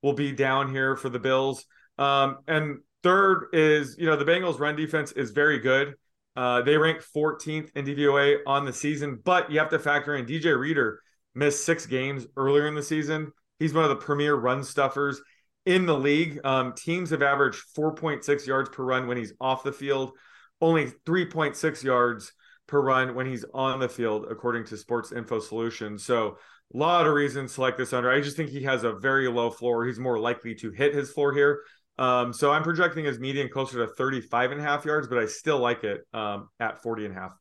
will 0.02 0.14
be 0.14 0.32
down 0.32 0.70
here 0.70 0.96
for 0.96 1.10
the 1.10 1.20
Bills. 1.20 1.66
Um, 1.98 2.38
and 2.48 2.80
Third 3.06 3.50
is, 3.54 3.98
you 4.00 4.08
know, 4.08 4.16
the 4.16 4.26
Bengals' 4.26 4.60
run 4.60 4.76
defense 4.76 5.12
is 5.12 5.30
very 5.30 5.60
good. 5.60 5.94
Uh, 6.36 6.64
they 6.64 6.76
rank 6.76 7.04
14th 7.16 7.70
in 7.76 7.86
DVOA 7.86 8.40
on 8.48 8.66
the 8.66 8.74
season, 8.74 9.22
but 9.24 9.52
you 9.52 9.60
have 9.60 9.70
to 9.70 9.78
factor 9.78 10.16
in 10.16 10.26
DJ 10.26 10.58
Reader 10.58 11.00
missed 11.36 11.64
six 11.64 11.86
games 11.86 12.26
earlier 12.36 12.68
in 12.68 12.74
the 12.74 12.82
season. 12.82 13.32
He's 13.60 13.76
one 13.76 13.84
of 13.84 13.92
the 13.92 14.04
premier 14.04 14.34
run 14.34 14.64
stuffers 14.64 15.22
in 15.68 15.86
the 15.86 15.96
league. 15.96 16.40
Um, 16.44 16.74
teams 16.74 17.12
have 17.12 17.22
averaged 17.22 17.62
4.6 17.78 18.48
yards 18.48 18.70
per 18.70 18.84
run 18.84 19.06
when 19.06 19.18
he's 19.18 19.34
off 19.40 19.62
the 19.62 19.72
field, 19.72 20.14
only 20.60 20.88
3.6 21.06 21.84
yards 21.84 22.34
per 22.68 22.82
run 22.82 23.16
when 23.16 23.28
he's 23.28 23.46
on 23.54 23.80
the 23.80 23.90
field, 23.90 24.28
according 24.30 24.66
to 24.66 24.78
Sports 24.78 25.12
Info 25.12 25.40
Solutions. 25.40 26.04
So, 26.04 26.38
a 26.74 26.78
lot 26.78 27.06
of 27.06 27.14
reasons 27.14 27.56
to 27.56 27.62
like 27.62 27.78
this 27.78 27.94
under. 27.94 28.12
I 28.12 28.22
just 28.22 28.36
think 28.36 28.50
he 28.50 28.64
has 28.64 28.84
a 28.84 28.94
very 28.94 29.28
low 29.28 29.52
floor. 29.52 29.86
He's 29.86 30.00
more 30.00 30.18
likely 30.18 30.56
to 30.56 30.72
hit 30.72 30.96
his 30.96 31.12
floor 31.12 31.32
here. 31.32 31.62
Um, 31.98 32.34
so 32.34 32.52
I'm 32.52 32.64
projecting 32.64 33.06
his 33.06 33.20
median 33.20 33.50
closer 33.50 33.86
to 33.86 33.94
35 33.94 34.52
and 34.52 34.60
a 34.60 34.64
half 34.64 34.86
yards, 34.86 35.08
but 35.08 35.18
I 35.18 35.28
still 35.28 35.60
like 35.60 35.84
it 35.84 36.02
um, 36.14 36.50
at 36.60 36.82
40 36.82 37.06
and 37.06 37.18
a 37.18 37.20
half. 37.20 37.32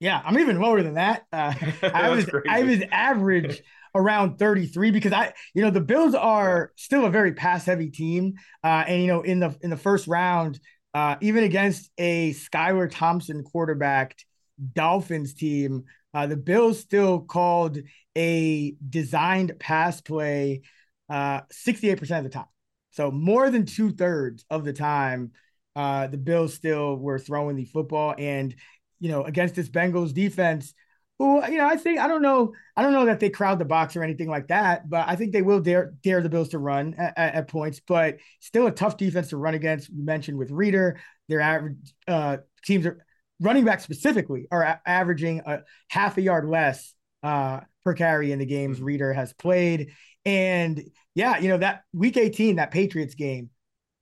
Yeah, 0.00 0.20
I'm 0.24 0.38
even 0.38 0.60
lower 0.60 0.82
than 0.82 0.94
that. 0.94 1.22
Uh, 1.32 1.54
I 1.82 2.10
was 2.10 2.28
I 2.48 2.62
was 2.62 2.82
average 2.90 3.62
around 3.94 4.38
33 4.38 4.90
because 4.90 5.12
I, 5.12 5.32
you 5.54 5.62
know, 5.62 5.70
the 5.70 5.80
Bills 5.80 6.14
are 6.14 6.72
still 6.76 7.06
a 7.06 7.10
very 7.10 7.32
pass 7.32 7.64
heavy 7.64 7.90
team, 7.90 8.34
uh, 8.62 8.84
and 8.86 9.00
you 9.00 9.06
know, 9.06 9.22
in 9.22 9.40
the 9.40 9.56
in 9.62 9.70
the 9.70 9.76
first 9.76 10.06
round, 10.06 10.60
uh, 10.92 11.16
even 11.20 11.44
against 11.44 11.90
a 11.96 12.32
Skylar 12.34 12.90
Thompson 12.90 13.42
quarterbacked 13.44 14.26
Dolphins 14.72 15.34
team, 15.34 15.84
Uh, 16.12 16.28
the 16.28 16.36
Bills 16.36 16.78
still 16.78 17.20
called 17.20 17.78
a 18.16 18.76
designed 18.88 19.58
pass 19.58 20.00
play 20.00 20.62
uh, 21.08 21.40
68% 21.52 22.18
of 22.18 22.24
the 22.24 22.30
time. 22.30 22.46
So 22.90 23.10
more 23.10 23.50
than 23.50 23.66
two 23.66 23.90
thirds 23.90 24.44
of 24.48 24.64
the 24.64 24.72
time, 24.72 25.32
uh, 25.74 26.06
the 26.06 26.16
Bills 26.16 26.54
still 26.54 26.96
were 26.96 27.18
throwing 27.18 27.56
the 27.56 27.64
football. 27.64 28.14
And, 28.16 28.54
you 29.00 29.10
know, 29.10 29.24
against 29.24 29.56
this 29.56 29.68
Bengals 29.68 30.14
defense, 30.14 30.72
who, 31.18 31.44
you 31.46 31.58
know, 31.58 31.66
I 31.66 31.76
think, 31.76 31.98
I 31.98 32.06
don't 32.08 32.22
know, 32.22 32.54
I 32.76 32.82
don't 32.82 32.92
know 32.92 33.06
that 33.06 33.20
they 33.20 33.30
crowd 33.30 33.58
the 33.58 33.64
box 33.64 33.96
or 33.96 34.02
anything 34.02 34.28
like 34.28 34.48
that, 34.48 34.88
but 34.88 35.08
I 35.08 35.16
think 35.16 35.32
they 35.32 35.42
will 35.42 35.60
dare, 35.60 35.94
dare 36.02 36.22
the 36.22 36.28
Bills 36.28 36.50
to 36.50 36.58
run 36.58 36.94
at, 36.94 37.16
at 37.16 37.48
points, 37.48 37.80
but 37.86 38.18
still 38.40 38.66
a 38.66 38.72
tough 38.72 38.96
defense 38.96 39.30
to 39.30 39.36
run 39.36 39.54
against. 39.54 39.88
You 39.90 40.04
mentioned 40.04 40.38
with 40.38 40.50
Reader, 40.50 41.00
their 41.28 41.40
average 41.40 41.76
uh, 42.06 42.38
teams 42.64 42.86
are 42.86 43.04
running 43.40 43.64
back 43.64 43.80
specifically 43.80 44.46
are 44.50 44.62
a- 44.62 44.80
averaging 44.86 45.42
a 45.46 45.62
half 45.88 46.16
a 46.18 46.22
yard 46.22 46.46
less 46.46 46.94
uh, 47.22 47.60
per 47.84 47.94
carry 47.94 48.32
in 48.32 48.38
the 48.38 48.46
games 48.46 48.76
mm-hmm. 48.76 48.86
Reader 48.86 49.12
has 49.12 49.32
played. 49.32 49.92
And 50.24 50.82
yeah, 51.14 51.38
you 51.38 51.48
know, 51.48 51.58
that 51.58 51.82
week 51.92 52.16
18, 52.16 52.56
that 52.56 52.70
Patriots 52.70 53.14
game, 53.14 53.50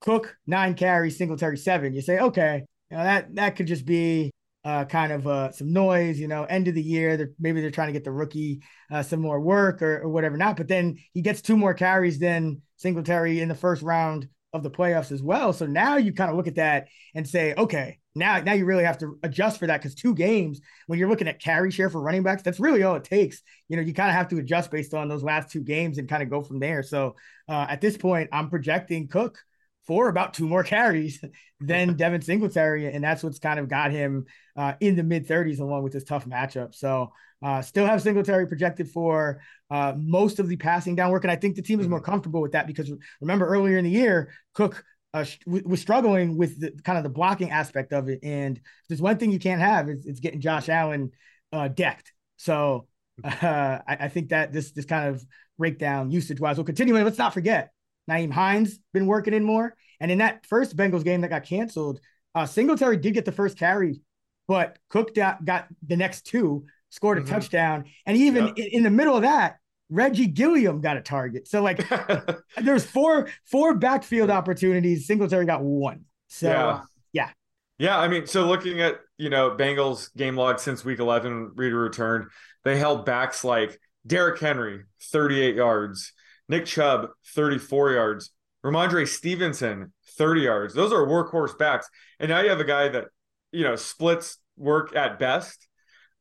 Cook 0.00 0.36
nine 0.46 0.74
carries, 0.74 1.16
Singletary 1.16 1.56
seven. 1.56 1.94
You 1.94 2.02
say, 2.02 2.18
okay, 2.18 2.64
you 2.90 2.96
know, 2.96 3.04
that 3.04 3.34
that 3.36 3.56
could 3.56 3.66
just 3.66 3.86
be 3.86 4.32
uh, 4.64 4.84
kind 4.84 5.12
of 5.12 5.26
uh, 5.26 5.52
some 5.52 5.72
noise, 5.72 6.18
you 6.18 6.28
know, 6.28 6.44
end 6.44 6.68
of 6.68 6.74
the 6.74 6.82
year. 6.82 7.16
They're, 7.16 7.30
maybe 7.38 7.60
they're 7.60 7.70
trying 7.70 7.88
to 7.88 7.92
get 7.92 8.04
the 8.04 8.12
rookie 8.12 8.62
uh, 8.90 9.02
some 9.02 9.20
more 9.20 9.40
work 9.40 9.82
or, 9.82 10.02
or 10.02 10.08
whatever 10.08 10.36
not. 10.36 10.56
But 10.56 10.68
then 10.68 10.98
he 11.12 11.22
gets 11.22 11.42
two 11.42 11.56
more 11.56 11.74
carries 11.74 12.18
than 12.18 12.62
Singletary 12.76 13.40
in 13.40 13.48
the 13.48 13.54
first 13.54 13.82
round 13.82 14.28
of 14.52 14.62
the 14.62 14.70
playoffs 14.70 15.12
as 15.12 15.22
well. 15.22 15.52
So 15.52 15.66
now 15.66 15.96
you 15.96 16.12
kind 16.12 16.30
of 16.30 16.36
look 16.36 16.46
at 16.46 16.56
that 16.56 16.88
and 17.14 17.26
say, 17.26 17.54
okay, 17.56 17.98
now 18.14 18.40
now 18.40 18.52
you 18.52 18.66
really 18.66 18.84
have 18.84 18.98
to 18.98 19.18
adjust 19.22 19.58
for 19.58 19.66
that 19.66 19.78
because 19.78 19.94
two 19.94 20.14
games 20.14 20.60
when 20.86 20.98
you're 20.98 21.08
looking 21.08 21.28
at 21.28 21.40
carry 21.40 21.70
share 21.70 21.88
for 21.88 22.02
running 22.02 22.22
backs, 22.22 22.42
that's 22.42 22.60
really 22.60 22.82
all 22.82 22.94
it 22.96 23.04
takes. 23.04 23.42
You 23.68 23.76
know, 23.76 23.82
you 23.82 23.94
kind 23.94 24.10
of 24.10 24.14
have 24.14 24.28
to 24.28 24.38
adjust 24.38 24.70
based 24.70 24.92
on 24.92 25.08
those 25.08 25.22
last 25.22 25.50
two 25.50 25.62
games 25.62 25.98
and 25.98 26.08
kind 26.08 26.22
of 26.22 26.28
go 26.28 26.42
from 26.42 26.58
there. 26.58 26.82
So 26.82 27.16
uh, 27.48 27.66
at 27.68 27.80
this 27.80 27.96
point, 27.96 28.28
I'm 28.32 28.50
projecting 28.50 29.08
Cook 29.08 29.38
for 29.86 30.08
about 30.08 30.34
two 30.34 30.46
more 30.46 30.64
carries 30.64 31.24
than 31.60 31.94
Devin 31.96 32.22
Singletary, 32.22 32.92
and 32.92 33.02
that's 33.02 33.22
what's 33.22 33.38
kind 33.38 33.58
of 33.58 33.68
got 33.68 33.90
him 33.90 34.26
uh, 34.56 34.74
in 34.80 34.96
the 34.96 35.02
mid 35.02 35.26
30s 35.26 35.60
along 35.60 35.82
with 35.82 35.94
this 35.94 36.04
tough 36.04 36.26
matchup. 36.26 36.74
So 36.74 37.12
uh, 37.42 37.60
still 37.62 37.86
have 37.86 38.02
Singletary 38.02 38.46
projected 38.46 38.88
for 38.88 39.40
uh, 39.70 39.94
most 39.96 40.38
of 40.38 40.48
the 40.48 40.56
passing 40.56 40.94
down 40.94 41.10
work. 41.10 41.24
And 41.24 41.30
I 41.30 41.36
think 41.36 41.56
the 41.56 41.62
team 41.62 41.80
is 41.80 41.88
more 41.88 42.00
mm-hmm. 42.00 42.10
comfortable 42.10 42.40
with 42.40 42.52
that 42.52 42.66
because 42.66 42.92
remember 43.20 43.46
earlier 43.46 43.78
in 43.78 43.84
the 43.84 43.90
year, 43.90 44.32
Cook 44.54 44.84
uh, 45.14 45.24
was 45.46 45.80
struggling 45.80 46.38
with 46.38 46.60
the 46.60 46.70
kind 46.84 46.98
of 46.98 47.04
the 47.04 47.10
blocking 47.10 47.50
aspect 47.50 47.92
of 47.92 48.08
it. 48.08 48.20
And 48.22 48.60
there's 48.88 49.02
one 49.02 49.18
thing 49.18 49.30
you 49.30 49.38
can't 49.38 49.60
have 49.60 49.88
is 49.88 50.06
it's 50.06 50.20
getting 50.20 50.40
Josh 50.40 50.68
Allen 50.68 51.10
uh, 51.52 51.68
decked. 51.68 52.12
So 52.36 52.86
I, 53.24 53.80
I, 53.86 54.08
think 54.08 54.30
that 54.30 54.52
this 54.52 54.72
this 54.72 54.86
kind 54.86 55.08
of 55.08 55.22
breakdown 55.58 56.10
usage 56.10 56.40
wise 56.40 56.56
will 56.56 56.64
continue. 56.64 56.96
And 56.96 57.04
let's 57.04 57.18
not 57.18 57.34
forget, 57.34 57.72
Nyheim 58.08 58.32
Hines 58.32 58.78
been 58.94 59.06
working 59.06 59.34
in 59.34 59.44
more. 59.44 59.76
And 60.00 60.10
in 60.10 60.18
that 60.18 60.46
first 60.46 60.76
Bengals 60.76 61.04
game 61.04 61.20
that 61.20 61.28
got 61.28 61.44
canceled, 61.44 62.00
uh, 62.34 62.46
Singletary 62.46 62.96
did 62.96 63.14
get 63.14 63.24
the 63.24 63.32
first 63.32 63.58
carry, 63.58 64.00
but 64.48 64.78
Cook 64.88 65.14
got, 65.14 65.44
got 65.44 65.68
the 65.86 65.96
next 65.96 66.22
two 66.26 66.66
scored 66.92 67.16
a 67.16 67.22
mm-hmm. 67.22 67.32
touchdown. 67.32 67.84
And 68.04 68.16
even 68.18 68.48
yep. 68.48 68.58
in, 68.58 68.66
in, 68.66 68.82
the 68.82 68.90
middle 68.90 69.16
of 69.16 69.22
that, 69.22 69.56
Reggie 69.88 70.26
Gilliam 70.26 70.82
got 70.82 70.98
a 70.98 71.00
target. 71.00 71.48
So 71.48 71.62
like 71.62 71.88
there's 72.62 72.84
four 72.84 73.30
four 73.50 73.74
backfield 73.74 74.30
opportunities. 74.30 75.06
Singletary 75.06 75.46
got 75.46 75.62
one. 75.62 76.04
So 76.28 76.48
yeah. 76.48 76.66
Uh, 76.66 76.80
yeah. 77.12 77.30
Yeah, 77.78 77.98
I 77.98 78.06
mean, 78.06 78.26
so 78.26 78.46
looking 78.46 78.80
at 78.80 79.00
you 79.16 79.30
know 79.30 79.50
Bengals 79.50 80.14
game 80.14 80.36
log 80.36 80.60
since 80.60 80.84
week 80.84 80.98
11, 80.98 81.52
Reader 81.54 81.80
returned, 81.80 82.26
they 82.62 82.76
held 82.76 83.06
backs 83.06 83.42
like 83.42 83.80
Derrick 84.06 84.38
Henry, 84.38 84.82
38 85.00 85.56
yards, 85.56 86.12
Nick 86.48 86.66
Chubb, 86.66 87.08
34 87.34 87.92
yards, 87.92 88.30
Rhamondre 88.62 89.08
Stevenson, 89.08 89.92
30 90.18 90.40
yards. 90.42 90.74
Those 90.74 90.92
are 90.92 91.06
workhorse 91.06 91.56
backs. 91.58 91.88
And 92.20 92.28
now 92.28 92.40
you 92.40 92.50
have 92.50 92.60
a 92.60 92.64
guy 92.64 92.88
that, 92.88 93.06
you 93.50 93.64
know, 93.64 93.76
splits 93.76 94.38
work 94.56 94.94
at 94.94 95.18
best 95.18 95.66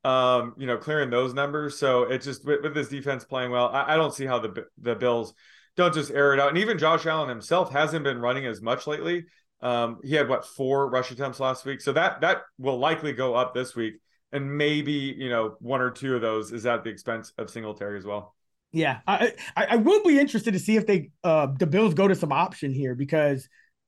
um, 0.04 0.56
you 0.58 0.66
know, 0.66 0.78
clearing 0.78 1.10
those 1.10 1.34
numbers. 1.34 1.78
So 1.78 2.04
it's 2.04 2.26
just 2.26 2.46
with, 2.46 2.64
with 2.64 2.74
this 2.74 2.90
defense 2.90 3.24
playing 3.24 3.52
well, 3.52 3.70
I, 3.70 3.94
I, 3.94 3.96
don't 3.98 4.14
see 4.14 4.26
how 4.26 4.40
the 4.40 4.66
the 4.80 4.96
Bills 4.96 5.34
don't 5.76 5.94
just 5.94 6.12
air 6.12 6.34
it 6.34 6.40
out. 6.40 6.50
And 6.50 6.58
even 6.58 6.80
Josh 6.80 7.06
Allen 7.06 7.30
himself 7.30 7.72
hasn't 7.72 8.04
been 8.04 8.20
running 8.20 8.46
as 8.46 8.62
much 8.62 8.88
lately. 8.88 9.26
Um, 9.62 10.00
he 10.04 10.16
had 10.16 10.28
what 10.28 10.46
four 10.46 10.90
rush 10.90 11.12
attempts 11.12 11.40
last 11.40 11.66
week, 11.66 11.82
so 11.82 11.94
that 11.94 12.22
that 12.22 12.42
will 12.58 12.80
likely 12.80 13.14
go 13.14 13.36
up 13.36 13.54
this 13.54 13.76
week, 13.76 13.96
and 14.32 14.58
maybe 14.58 14.92
you 14.92 15.30
know 15.30 15.56
one 15.60 15.82
or 15.82 15.92
two 15.92 16.16
of 16.16 16.22
those 16.22 16.52
is 16.52 16.66
at 16.66 16.84
the 16.84 16.90
expense 16.90 17.32
of 17.38 17.52
Singletary 17.52 18.00
as 18.00 18.06
well. 18.06 18.36
Yeah, 18.72 19.02
I 19.06 19.34
I, 19.56 19.68
I 19.72 19.78
be 19.78 20.20
interested 20.20 20.54
to 20.54 20.60
see 20.60 20.78
if 20.78 20.88
they 20.88 21.12
uh 21.24 21.48
the 21.60 21.68
Bills 21.68 21.94
go 21.94 22.08
to 22.08 22.16
some 22.16 22.32
option 22.32 22.74
here 22.74 22.96
because 22.96 23.48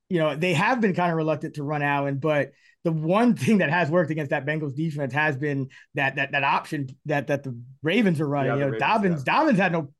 you 0.10 0.20
know 0.20 0.36
they 0.36 0.54
have 0.54 0.80
been 0.80 0.94
kind 0.94 1.12
of 1.12 1.18
reluctant 1.18 1.56
to 1.56 1.64
run 1.64 1.82
Allen, 1.82 2.20
but 2.20 2.52
the 2.84 2.92
one 2.92 3.36
thing 3.36 3.60
that 3.60 3.70
has 3.70 3.90
worked 3.90 4.12
against 4.12 4.32
that 4.32 4.46
Bengals 4.46 4.76
defense 4.76 5.14
has 5.14 5.38
been 5.38 5.70
that 5.96 6.16
that 6.16 6.32
that 6.32 6.44
option 6.44 6.90
that 7.06 7.28
that 7.28 7.44
the 7.44 7.58
Ravens 7.82 8.20
are 8.20 8.28
running. 8.28 8.52
Yeah, 8.52 8.56
you 8.56 8.60
know, 8.62 8.66
Ravens, 8.68 8.82
Dobbins 8.82 9.24
yeah. 9.26 9.34
Dobbins 9.34 9.60
had 9.60 9.72
no 9.72 9.94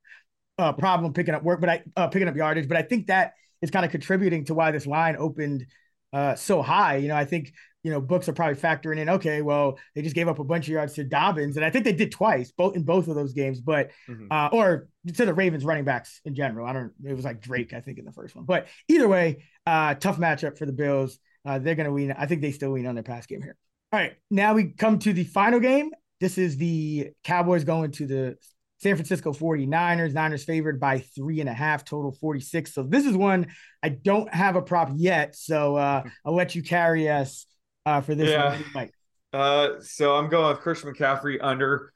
uh, 0.58 0.74
problem 0.74 1.14
picking 1.14 1.34
up 1.34 1.44
work, 1.44 1.60
but 1.60 1.70
I 1.70 1.84
uh, 1.96 2.08
picking 2.08 2.28
up 2.28 2.36
yardage. 2.36 2.68
But 2.68 2.78
I 2.78 2.84
think 2.84 3.08
that 3.08 3.34
is 3.62 3.72
kind 3.72 3.86
of 3.86 3.92
contributing 3.92 4.46
to 4.46 4.54
why 4.54 4.72
this 4.72 4.86
line 4.86 5.16
opened 5.18 5.66
uh, 6.12 6.36
so 6.36 6.62
high. 6.62 6.98
You 6.98 7.08
know, 7.08 7.16
I 7.16 7.26
think 7.26 7.54
you 7.84 7.92
know 7.92 8.02
books 8.02 8.28
are 8.30 8.34
probably 8.34 8.56
factoring 8.56 9.00
in. 9.00 9.10
Okay, 9.10 9.42
well 9.42 9.80
they 9.96 10.02
just 10.02 10.16
gave 10.16 10.28
up 10.28 10.40
a 10.40 10.44
bunch 10.44 10.68
of 10.68 10.74
yards 10.74 10.94
to 10.94 11.04
Dobbins, 11.04 11.56
and 11.56 11.66
I 11.66 11.70
think 11.70 11.86
they 11.86 11.94
did 11.94 12.12
twice, 12.12 12.52
both 12.52 12.76
in 12.76 12.84
both 12.84 13.08
of 13.08 13.16
those 13.16 13.34
games. 13.34 13.62
But 13.62 13.92
mm-hmm. 14.10 14.28
uh, 14.30 14.50
or 14.52 14.88
to 15.16 15.26
the 15.26 15.34
Ravens 15.34 15.66
running 15.66 15.86
backs 15.86 16.22
in 16.26 16.36
general. 16.36 16.68
I 16.68 16.74
don't. 16.74 16.92
It 17.06 17.14
was 17.14 17.26
like 17.26 17.42
Drake, 17.42 17.74
I 17.74 17.82
think, 17.82 17.98
in 17.98 18.06
the 18.06 18.12
first 18.12 18.36
one. 18.36 18.46
But 18.46 18.68
either 18.88 19.08
way, 19.08 19.46
uh, 19.66 19.96
tough 19.96 20.18
matchup 20.18 20.58
for 20.58 20.66
the 20.66 20.74
Bills. 20.74 21.18
Uh, 21.46 21.60
they're 21.60 21.76
going 21.76 21.88
to 21.88 21.94
win. 21.94 22.14
I 22.18 22.26
think 22.26 22.42
they 22.42 22.52
still 22.52 22.72
win 22.72 22.86
on 22.86 22.96
their 22.96 23.04
pass 23.04 23.26
game 23.26 23.42
here. 23.42 23.56
All 23.92 24.00
right, 24.00 24.14
now 24.32 24.54
we 24.54 24.72
come 24.72 25.00
to 25.00 25.14
the 25.14 25.24
final 25.24 25.60
game. 25.60 25.92
This 26.20 26.38
is 26.38 26.58
the 26.58 27.10
Cowboys 27.24 27.64
going 27.64 27.92
to 27.92 28.08
the 28.08 28.38
San 28.84 28.96
Francisco 28.96 29.34
49ers. 29.34 30.14
Niners 30.14 30.44
favored 30.44 30.80
by 30.80 31.00
three 31.00 31.40
and 31.40 31.50
a 31.50 31.54
half, 31.54 31.86
total 31.86 32.12
46. 32.12 32.74
So 32.74 32.84
this 32.84 33.06
is 33.06 33.16
one 33.16 33.48
I 33.82 33.90
don't 33.90 34.32
have 34.34 34.56
a 34.56 34.62
prop 34.62 34.90
yet. 34.96 35.36
So 35.36 35.78
uh, 35.78 36.04
I'll 36.26 36.36
let 36.36 36.54
you 36.56 36.64
carry 36.64 37.10
us 37.10 37.46
uh, 37.86 38.02
for 38.02 38.14
this 38.14 38.30
yeah. 38.30 38.58
one. 38.74 38.90
Uh, 39.32 39.82
so 39.82 40.16
I'm 40.16 40.30
going 40.30 40.50
with 40.50 40.60
Christian 40.60 40.94
McCaffrey 40.94 41.40
under 41.42 41.92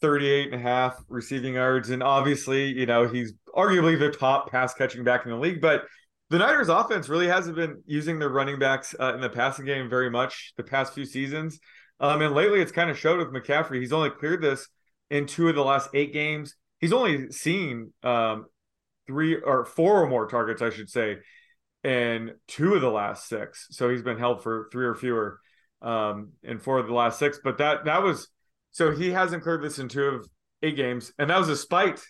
38 0.00 0.52
and 0.52 0.54
a 0.54 0.58
half 0.58 1.02
receiving 1.08 1.54
yards. 1.54 1.90
And 1.90 2.02
obviously, 2.02 2.66
you 2.66 2.86
know, 2.86 3.08
he's 3.08 3.32
arguably 3.56 3.98
the 3.98 4.10
top 4.10 4.50
pass 4.50 4.74
catching 4.74 5.04
back 5.04 5.24
in 5.24 5.32
the 5.32 5.38
league, 5.38 5.60
but 5.60 5.84
the 6.30 6.38
Niners 6.38 6.68
offense 6.68 7.08
really 7.08 7.28
hasn't 7.28 7.56
been 7.56 7.82
using 7.86 8.18
their 8.18 8.28
running 8.28 8.58
backs 8.58 8.94
uh, 8.98 9.14
in 9.14 9.20
the 9.20 9.30
passing 9.30 9.64
game 9.64 9.88
very 9.88 10.10
much 10.10 10.52
the 10.56 10.64
past 10.64 10.94
few 10.94 11.04
seasons. 11.04 11.60
Um, 12.00 12.20
and 12.20 12.34
lately 12.34 12.60
it's 12.60 12.72
kind 12.72 12.90
of 12.90 12.98
showed 12.98 13.18
with 13.18 13.28
McCaffrey. 13.28 13.80
He's 13.80 13.92
only 13.92 14.10
cleared 14.10 14.42
this 14.42 14.68
in 15.10 15.26
two 15.26 15.48
of 15.48 15.54
the 15.54 15.64
last 15.64 15.90
eight 15.94 16.12
games. 16.12 16.54
He's 16.80 16.92
only 16.92 17.30
seen 17.30 17.92
um, 18.02 18.46
three 19.06 19.36
or 19.36 19.64
four 19.64 20.02
or 20.02 20.08
more 20.08 20.26
targets, 20.26 20.60
I 20.60 20.70
should 20.70 20.90
say, 20.90 21.18
in 21.84 22.32
two 22.48 22.74
of 22.74 22.80
the 22.80 22.90
last 22.90 23.28
six. 23.28 23.68
So 23.70 23.88
he's 23.88 24.02
been 24.02 24.18
held 24.18 24.42
for 24.42 24.68
three 24.72 24.86
or 24.86 24.94
fewer 24.94 25.40
um, 25.80 26.32
in 26.42 26.58
four 26.58 26.78
of 26.78 26.86
the 26.86 26.92
last 26.94 27.18
six. 27.18 27.38
But 27.42 27.58
that 27.58 27.84
that 27.84 28.02
was 28.02 28.28
so 28.72 28.90
he 28.90 29.10
hasn't 29.10 29.42
cleared 29.42 29.62
this 29.62 29.78
in 29.78 29.88
two 29.88 30.04
of 30.04 30.28
eight 30.62 30.76
games, 30.76 31.12
and 31.18 31.30
that 31.30 31.38
was 31.38 31.48
despite 31.48 32.02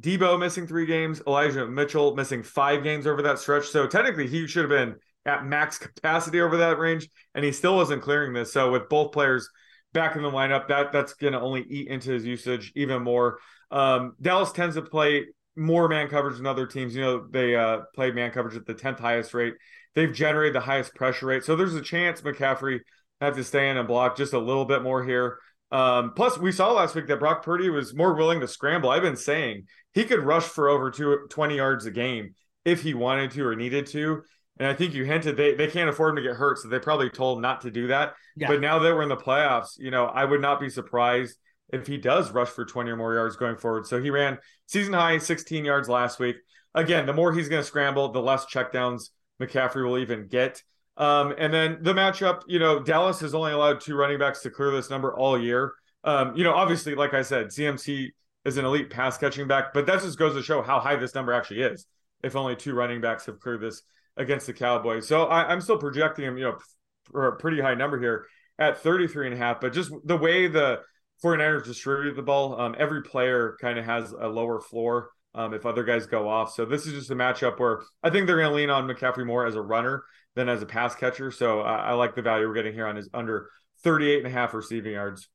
Deebo 0.00 0.38
missing 0.38 0.66
three 0.66 0.86
games, 0.86 1.22
Elijah 1.26 1.66
Mitchell 1.66 2.16
missing 2.16 2.42
five 2.42 2.82
games 2.82 3.06
over 3.06 3.22
that 3.22 3.38
stretch. 3.38 3.66
So 3.66 3.86
technically, 3.86 4.26
he 4.26 4.46
should 4.46 4.62
have 4.62 4.70
been 4.70 4.96
at 5.26 5.46
max 5.46 5.78
capacity 5.78 6.40
over 6.40 6.56
that 6.58 6.78
range, 6.78 7.08
and 7.34 7.44
he 7.44 7.52
still 7.52 7.76
wasn't 7.76 8.02
clearing 8.02 8.32
this. 8.32 8.52
So 8.52 8.72
with 8.72 8.88
both 8.88 9.12
players 9.12 9.48
back 9.92 10.16
in 10.16 10.22
the 10.22 10.30
lineup, 10.30 10.68
that 10.68 10.92
that's 10.92 11.14
going 11.14 11.32
to 11.32 11.40
only 11.40 11.62
eat 11.68 11.88
into 11.88 12.10
his 12.10 12.24
usage 12.24 12.72
even 12.74 13.02
more. 13.02 13.38
Um, 13.70 14.14
Dallas 14.20 14.52
tends 14.52 14.74
to 14.74 14.82
play 14.82 15.26
more 15.56 15.88
man 15.88 16.08
coverage 16.08 16.36
than 16.36 16.46
other 16.46 16.66
teams. 16.66 16.94
You 16.94 17.02
know, 17.02 17.26
they 17.30 17.54
uh, 17.54 17.82
play 17.94 18.10
man 18.10 18.32
coverage 18.32 18.56
at 18.56 18.66
the 18.66 18.74
tenth 18.74 18.98
highest 18.98 19.32
rate. 19.32 19.54
They've 19.94 20.12
generated 20.12 20.56
the 20.56 20.60
highest 20.60 20.94
pressure 20.94 21.26
rate, 21.26 21.44
so 21.44 21.54
there's 21.54 21.74
a 21.74 21.80
chance 21.80 22.20
McCaffrey 22.20 22.80
have 23.20 23.36
to 23.36 23.44
stay 23.44 23.70
in 23.70 23.76
and 23.76 23.86
block 23.86 24.16
just 24.16 24.32
a 24.32 24.38
little 24.38 24.64
bit 24.64 24.82
more 24.82 25.04
here. 25.04 25.38
Um, 25.74 26.12
plus, 26.14 26.38
we 26.38 26.52
saw 26.52 26.70
last 26.70 26.94
week 26.94 27.08
that 27.08 27.18
Brock 27.18 27.44
Purdy 27.44 27.68
was 27.68 27.96
more 27.96 28.14
willing 28.14 28.38
to 28.38 28.46
scramble. 28.46 28.90
I've 28.90 29.02
been 29.02 29.16
saying 29.16 29.66
he 29.92 30.04
could 30.04 30.20
rush 30.20 30.44
for 30.44 30.68
over 30.68 30.88
two, 30.92 31.26
20 31.30 31.56
yards 31.56 31.84
a 31.84 31.90
game 31.90 32.36
if 32.64 32.80
he 32.80 32.94
wanted 32.94 33.32
to 33.32 33.44
or 33.44 33.56
needed 33.56 33.86
to. 33.88 34.22
And 34.60 34.68
I 34.68 34.74
think 34.74 34.94
you 34.94 35.04
hinted 35.04 35.36
they, 35.36 35.54
they 35.54 35.66
can't 35.66 35.90
afford 35.90 36.10
him 36.10 36.22
to 36.22 36.30
get 36.30 36.36
hurt, 36.36 36.58
so 36.58 36.68
they 36.68 36.78
probably 36.78 37.10
told 37.10 37.38
him 37.38 37.42
not 37.42 37.62
to 37.62 37.72
do 37.72 37.88
that. 37.88 38.14
Yeah. 38.36 38.46
But 38.46 38.60
now 38.60 38.78
that 38.78 38.94
we're 38.94 39.02
in 39.02 39.08
the 39.08 39.16
playoffs, 39.16 39.76
you 39.76 39.90
know, 39.90 40.04
I 40.04 40.24
would 40.24 40.40
not 40.40 40.60
be 40.60 40.70
surprised 40.70 41.36
if 41.70 41.88
he 41.88 41.98
does 41.98 42.30
rush 42.30 42.50
for 42.50 42.64
20 42.64 42.92
or 42.92 42.96
more 42.96 43.14
yards 43.14 43.34
going 43.34 43.56
forward. 43.56 43.88
So 43.88 44.00
he 44.00 44.10
ran 44.10 44.38
season 44.66 44.92
high 44.92 45.18
16 45.18 45.64
yards 45.64 45.88
last 45.88 46.20
week. 46.20 46.36
Again, 46.76 47.04
the 47.04 47.12
more 47.12 47.32
he's 47.32 47.48
going 47.48 47.62
to 47.62 47.66
scramble, 47.66 48.12
the 48.12 48.22
less 48.22 48.46
checkdowns 48.46 49.10
McCaffrey 49.42 49.84
will 49.84 49.98
even 49.98 50.28
get. 50.28 50.62
Um, 50.96 51.34
and 51.38 51.52
then 51.52 51.78
the 51.80 51.92
matchup, 51.92 52.42
you 52.46 52.58
know, 52.58 52.80
Dallas 52.80 53.20
has 53.20 53.34
only 53.34 53.52
allowed 53.52 53.80
two 53.80 53.96
running 53.96 54.18
backs 54.18 54.40
to 54.42 54.50
clear 54.50 54.70
this 54.70 54.90
number 54.90 55.16
all 55.16 55.40
year. 55.40 55.72
Um, 56.04 56.36
you 56.36 56.44
know, 56.44 56.52
obviously, 56.52 56.94
like 56.94 57.14
I 57.14 57.22
said, 57.22 57.48
CMC 57.48 58.10
is 58.44 58.56
an 58.56 58.64
elite 58.64 58.90
pass 58.90 59.18
catching 59.18 59.48
back, 59.48 59.72
but 59.72 59.86
that 59.86 60.02
just 60.02 60.18
goes 60.18 60.34
to 60.34 60.42
show 60.42 60.62
how 60.62 60.78
high 60.78 60.96
this 60.96 61.14
number 61.14 61.32
actually 61.32 61.62
is. 61.62 61.86
If 62.22 62.36
only 62.36 62.56
two 62.56 62.74
running 62.74 63.00
backs 63.00 63.26
have 63.26 63.40
cleared 63.40 63.60
this 63.60 63.82
against 64.16 64.46
the 64.46 64.52
Cowboys. 64.52 65.08
So 65.08 65.24
I, 65.24 65.52
am 65.52 65.60
still 65.60 65.78
projecting 65.78 66.24
him, 66.24 66.38
you 66.38 66.44
know, 66.44 66.58
for 67.04 67.28
a 67.28 67.36
pretty 67.36 67.60
high 67.60 67.74
number 67.74 67.98
here 67.98 68.26
at 68.58 68.78
33 68.78 69.26
and 69.26 69.34
a 69.34 69.38
half. 69.38 69.60
But 69.60 69.72
just 69.72 69.92
the 70.04 70.16
way 70.16 70.46
the 70.46 70.80
49ers 71.22 71.64
distribute 71.64 72.14
the 72.14 72.22
ball, 72.22 72.60
um, 72.60 72.74
every 72.78 73.02
player 73.02 73.56
kind 73.60 73.78
of 73.78 73.84
has 73.84 74.12
a 74.12 74.28
lower 74.28 74.60
floor 74.60 75.10
um, 75.34 75.52
if 75.52 75.66
other 75.66 75.84
guys 75.84 76.06
go 76.06 76.28
off. 76.28 76.54
So 76.54 76.64
this 76.64 76.86
is 76.86 76.92
just 76.92 77.10
a 77.10 77.16
matchup 77.16 77.58
where 77.58 77.82
I 78.02 78.10
think 78.10 78.26
they're 78.26 78.36
going 78.36 78.50
to 78.50 78.54
lean 78.54 78.70
on 78.70 78.86
McCaffrey 78.86 79.26
more 79.26 79.46
as 79.46 79.56
a 79.56 79.62
runner 79.62 80.04
than 80.34 80.48
as 80.48 80.62
a 80.62 80.66
pass 80.66 80.94
catcher. 80.94 81.30
So 81.30 81.60
I, 81.60 81.76
I 81.76 81.92
like 81.92 82.14
the 82.14 82.22
value 82.22 82.48
we're 82.48 82.54
getting 82.54 82.74
here 82.74 82.86
on 82.86 82.96
his 82.96 83.08
under 83.14 83.50
38 83.82 84.18
and 84.18 84.26
a 84.26 84.30
half 84.30 84.54
receiving 84.54 84.92
yards. 84.92 85.28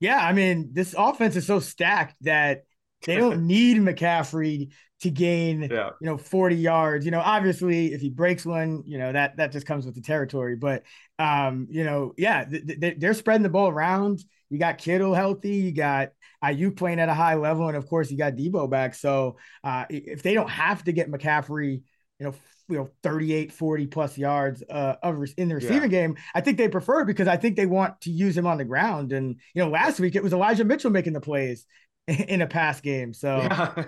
Yeah, 0.00 0.18
I 0.18 0.32
mean, 0.32 0.70
this 0.72 0.94
offense 0.96 1.36
is 1.36 1.46
so 1.46 1.60
stacked 1.60 2.16
that 2.22 2.62
they 3.04 3.16
don't 3.16 3.46
need 3.46 3.76
McCaffrey 3.76 4.70
to 5.00 5.10
gain, 5.10 5.62
yeah. 5.62 5.90
you 6.00 6.06
know, 6.06 6.16
40 6.18 6.56
yards. 6.56 7.04
You 7.04 7.10
know, 7.10 7.20
obviously, 7.20 7.92
if 7.92 8.00
he 8.00 8.10
breaks 8.10 8.44
one, 8.44 8.82
you 8.86 8.98
know, 8.98 9.12
that 9.12 9.36
that 9.36 9.52
just 9.52 9.66
comes 9.66 9.86
with 9.86 9.94
the 9.94 10.00
territory. 10.00 10.56
But 10.56 10.84
um, 11.18 11.68
you 11.70 11.84
know, 11.84 12.14
yeah, 12.16 12.44
th- 12.44 12.80
th- 12.80 12.96
they're 12.98 13.14
spreading 13.14 13.42
the 13.42 13.48
ball 13.50 13.68
around. 13.68 14.20
You 14.48 14.58
got 14.58 14.78
Kittle 14.78 15.14
healthy, 15.14 15.56
you 15.56 15.72
got 15.72 16.10
Aiyuk 16.42 16.76
playing 16.76 17.00
at 17.00 17.08
a 17.08 17.14
high 17.14 17.34
level, 17.34 17.68
and 17.68 17.76
of 17.76 17.86
course, 17.86 18.10
you 18.10 18.18
got 18.18 18.34
Deebo 18.34 18.68
back. 18.68 18.94
So 18.94 19.36
uh, 19.62 19.84
if 19.88 20.22
they 20.22 20.34
don't 20.34 20.50
have 20.50 20.82
to 20.84 20.92
get 20.92 21.10
McCaffrey, 21.10 21.82
you 22.20 22.26
know, 22.26 22.34
you 22.68 22.76
know 22.76 22.88
38 23.02 23.52
40 23.52 23.86
plus 23.88 24.16
yards 24.16 24.62
uh 24.70 24.94
of 25.02 25.16
in 25.36 25.48
the 25.48 25.56
receiving 25.56 25.82
yeah. 25.82 25.88
game 25.88 26.16
i 26.34 26.40
think 26.40 26.56
they 26.56 26.68
prefer 26.68 27.00
it 27.00 27.06
because 27.06 27.26
i 27.26 27.36
think 27.36 27.56
they 27.56 27.66
want 27.66 28.00
to 28.02 28.10
use 28.10 28.36
him 28.36 28.46
on 28.46 28.58
the 28.58 28.64
ground. 28.64 29.12
And 29.12 29.40
you 29.54 29.62
know 29.62 29.68
last 29.68 29.98
week 29.98 30.14
it 30.14 30.22
was 30.22 30.32
elijah 30.32 30.64
mitchell 30.64 30.90
making 30.90 31.12
the 31.12 31.20
plays 31.20 31.66
in 32.06 32.42
a 32.42 32.46
pass 32.46 32.80
game. 32.80 33.12
So 33.12 33.38
yeah. 33.38 33.84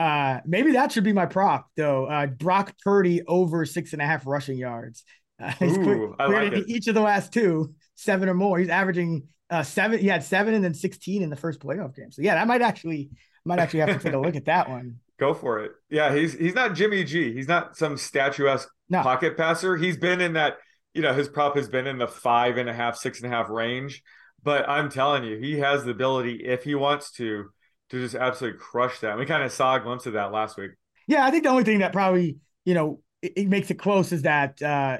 uh 0.00 0.40
maybe 0.44 0.72
that 0.72 0.92
should 0.92 1.04
be 1.04 1.12
my 1.12 1.26
prop 1.26 1.68
though. 1.76 2.06
Uh 2.06 2.26
brock 2.26 2.74
purdy 2.82 3.22
over 3.26 3.64
six 3.64 3.92
and 3.92 4.02
a 4.02 4.06
half 4.06 4.26
rushing 4.26 4.58
yards. 4.58 5.04
Uh, 5.40 5.50
he's 5.58 5.76
Ooh, 5.76 6.14
cleared, 6.18 6.54
like 6.54 6.68
each 6.68 6.86
of 6.86 6.94
the 6.94 7.00
last 7.00 7.32
two 7.32 7.74
seven 7.94 8.28
or 8.28 8.34
more. 8.34 8.58
He's 8.58 8.68
averaging 8.68 9.28
uh 9.50 9.62
seven 9.62 9.98
he 9.98 10.08
had 10.08 10.22
seven 10.22 10.54
and 10.54 10.64
then 10.64 10.74
16 10.74 11.22
in 11.22 11.30
the 11.30 11.36
first 11.36 11.60
playoff 11.60 11.94
game. 11.94 12.10
So 12.10 12.22
yeah 12.22 12.34
that 12.34 12.46
might 12.46 12.62
actually 12.62 13.10
might 13.44 13.58
actually 13.58 13.80
have 13.80 13.90
to 13.90 13.98
take 13.98 14.14
a 14.14 14.18
look 14.18 14.36
at 14.36 14.46
that 14.46 14.68
one 14.68 15.00
Go 15.18 15.32
for 15.32 15.60
it. 15.60 15.72
Yeah, 15.90 16.14
he's 16.14 16.32
he's 16.32 16.54
not 16.54 16.74
Jimmy 16.74 17.04
G. 17.04 17.32
He's 17.32 17.48
not 17.48 17.76
some 17.76 17.96
statuesque 17.96 18.68
no. 18.88 19.02
pocket 19.02 19.36
passer. 19.36 19.76
He's 19.76 19.96
been 19.96 20.20
in 20.20 20.32
that, 20.32 20.56
you 20.92 21.02
know, 21.02 21.14
his 21.14 21.28
prop 21.28 21.56
has 21.56 21.68
been 21.68 21.86
in 21.86 21.98
the 21.98 22.08
five 22.08 22.56
and 22.56 22.68
a 22.68 22.74
half, 22.74 22.96
six 22.96 23.22
and 23.22 23.32
a 23.32 23.36
half 23.36 23.48
range. 23.48 24.02
But 24.42 24.68
I'm 24.68 24.90
telling 24.90 25.24
you, 25.24 25.38
he 25.38 25.60
has 25.60 25.84
the 25.84 25.92
ability, 25.92 26.42
if 26.44 26.64
he 26.64 26.74
wants 26.74 27.12
to, 27.12 27.46
to 27.90 28.02
just 28.02 28.14
absolutely 28.14 28.58
crush 28.58 28.98
that. 29.00 29.16
We 29.16 29.24
kind 29.24 29.42
of 29.42 29.52
saw 29.52 29.76
a 29.76 29.80
glimpse 29.80 30.04
of 30.06 30.12
that 30.14 30.32
last 30.32 30.58
week. 30.58 30.72
Yeah, 31.06 31.24
I 31.24 31.30
think 31.30 31.44
the 31.44 31.50
only 31.50 31.64
thing 31.64 31.78
that 31.78 31.92
probably, 31.92 32.36
you 32.64 32.74
know, 32.74 33.00
it, 33.22 33.32
it 33.36 33.48
makes 33.48 33.70
it 33.70 33.78
close 33.78 34.12
is 34.12 34.22
that 34.22 34.60
uh, 34.60 34.98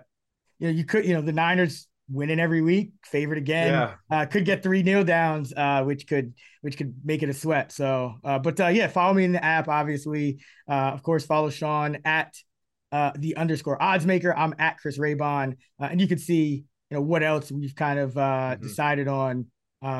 you 0.58 0.68
know, 0.68 0.72
you 0.72 0.84
could, 0.84 1.04
you 1.04 1.14
know, 1.14 1.20
the 1.22 1.32
Niners 1.32 1.86
winning 2.10 2.38
every 2.38 2.60
week, 2.60 2.92
favorite 3.04 3.38
again. 3.38 3.72
Yeah. 3.72 3.94
Uh, 4.10 4.26
could 4.26 4.44
get 4.44 4.62
three 4.62 4.82
kneel 4.82 5.04
downs, 5.04 5.52
uh, 5.56 5.82
which 5.84 6.06
could 6.06 6.34
which 6.60 6.76
could 6.76 6.94
make 7.04 7.22
it 7.22 7.28
a 7.28 7.34
sweat. 7.34 7.72
So, 7.72 8.14
uh, 8.24 8.38
but 8.38 8.60
uh, 8.60 8.68
yeah, 8.68 8.88
follow 8.88 9.14
me 9.14 9.24
in 9.24 9.32
the 9.32 9.44
app. 9.44 9.68
Obviously, 9.68 10.40
uh, 10.68 10.90
of 10.92 11.02
course, 11.02 11.24
follow 11.24 11.50
Sean 11.50 11.98
at 12.04 12.34
uh, 12.92 13.12
the 13.16 13.36
underscore 13.36 13.82
odds 13.82 14.06
maker. 14.06 14.34
I'm 14.36 14.54
at 14.58 14.78
Chris 14.78 14.98
Raybon, 14.98 15.56
and 15.78 16.00
you 16.00 16.06
can 16.06 16.18
see 16.18 16.64
you 16.90 16.96
know 16.96 17.00
what 17.00 17.22
else 17.22 17.50
we've 17.50 17.74
kind 17.74 17.98
of 17.98 18.14
mm-hmm. 18.14 18.62
decided 18.62 19.08
on 19.08 19.46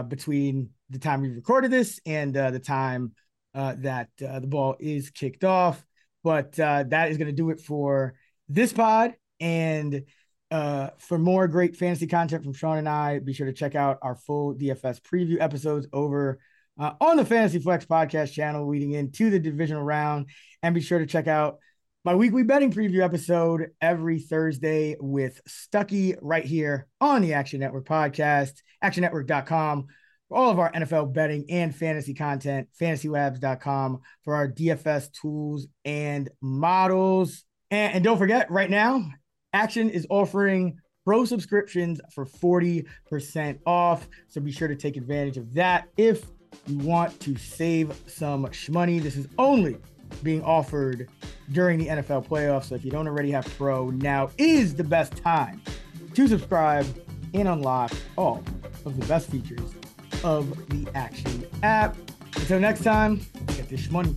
between 0.09 0.71
the 0.91 0.99
time 0.99 1.23
we 1.23 1.29
recorded 1.31 1.71
this 1.71 2.01
and 2.07 2.35
the 2.35 2.61
time 2.61 3.13
that 3.55 4.09
the 4.19 4.47
ball 4.47 4.77
is 4.79 5.11
kicked 5.11 5.45
off. 5.45 5.85
But 6.23 6.53
that 6.53 7.11
is 7.11 7.19
going 7.19 7.29
to 7.29 7.33
do 7.33 7.51
it 7.51 7.61
for 7.61 8.15
this 8.49 8.73
pod 8.73 9.15
and. 9.41 10.03
Uh, 10.55 10.91
for 10.99 11.19
more 11.19 11.49
great 11.49 11.75
fantasy 11.75 12.07
content 12.07 12.45
from 12.45 12.53
Sean 12.53 12.79
and 12.79 12.89
I, 12.89 13.19
be 13.19 13.33
sure 13.33 13.49
to 13.49 13.53
check 13.53 13.75
out 13.75 13.99
our 14.03 14.15
full 14.15 14.55
DFS 14.55 15.01
preview 15.01 15.41
episodes 15.41 15.89
over 15.93 16.39
uh, 16.79 16.93
on 17.01 17.17
the 17.17 17.25
Fantasy 17.25 17.59
Flex 17.59 17.85
podcast 17.87 18.33
channel 18.33 18.69
leading 18.69 18.93
into 18.93 19.31
the 19.31 19.41
divisional 19.41 19.83
round. 19.83 20.31
And 20.63 20.73
be 20.73 20.81
sure 20.81 21.01
to 21.01 21.07
check 21.07 21.27
out 21.27 21.59
my 22.05 22.15
weekly 22.15 22.45
betting 22.45 22.73
preview 22.73 23.03
episode 23.03 23.71
every 23.81 24.21
Thursday 24.21 24.95
with 25.01 25.41
Stuckey 25.49 26.17
right 26.23 26.45
here 26.45 26.87
on 27.01 27.21
the 27.21 27.33
Action 27.33 27.59
Network 27.59 27.85
podcast, 27.85 28.53
actionnetwork.com 28.85 29.87
for 30.29 30.37
all 30.37 30.51
of 30.53 30.61
our 30.61 30.71
NFL 30.71 31.13
betting 31.13 31.47
and 31.51 31.75
fantasy 31.75 32.15
content, 32.15 32.69
fantasylabs.com 32.81 34.03
for 34.23 34.37
our 34.37 34.47
DFS 34.47 35.11
tools 35.21 35.67
and 35.85 36.31
models. 36.41 37.43
And, 37.73 37.95
and 37.95 38.05
don't 38.05 38.19
forget, 38.19 38.53
right 38.53 38.71
now, 38.71 39.05
Action 39.55 39.89
is 39.89 40.05
offering 40.11 40.77
pro 41.05 41.25
subscriptions 41.25 42.01
for 42.13 42.27
40% 42.27 43.59
off. 43.65 44.09
So 44.27 44.41
be 44.41 44.51
sure 44.51 44.67
to 44.67 44.75
take 44.75 44.97
advantage 44.97 45.37
of 45.37 45.55
that 45.55 45.89
if 45.97 46.25
you 46.67 46.79
want 46.79 47.19
to 47.21 47.37
save 47.37 47.97
some 48.07 48.49
money. 48.71 48.99
This 48.99 49.17
is 49.17 49.29
only 49.39 49.79
being 50.25 50.43
offered 50.43 51.09
during 51.53 51.79
the 51.79 51.87
NFL 51.87 52.27
playoffs. 52.27 52.65
So 52.65 52.75
if 52.75 52.85
you 52.85 52.91
don't 52.91 53.07
already 53.07 53.31
have 53.31 53.47
pro, 53.57 53.91
now 53.91 54.31
is 54.39 54.75
the 54.75 54.85
best 54.85 55.17
time 55.17 55.63
to 56.15 56.27
subscribe 56.27 56.87
and 57.33 57.47
unlock 57.47 57.93
all 58.17 58.43
of 58.85 58.99
the 58.99 59.07
best 59.07 59.31
features 59.31 59.73
of 60.25 60.51
the 60.69 60.91
Action 60.97 61.47
app. 61.63 61.97
Until 62.35 62.59
next 62.59 62.83
time, 62.83 63.21
get 63.47 63.69
this 63.69 63.89
money. 63.89 64.17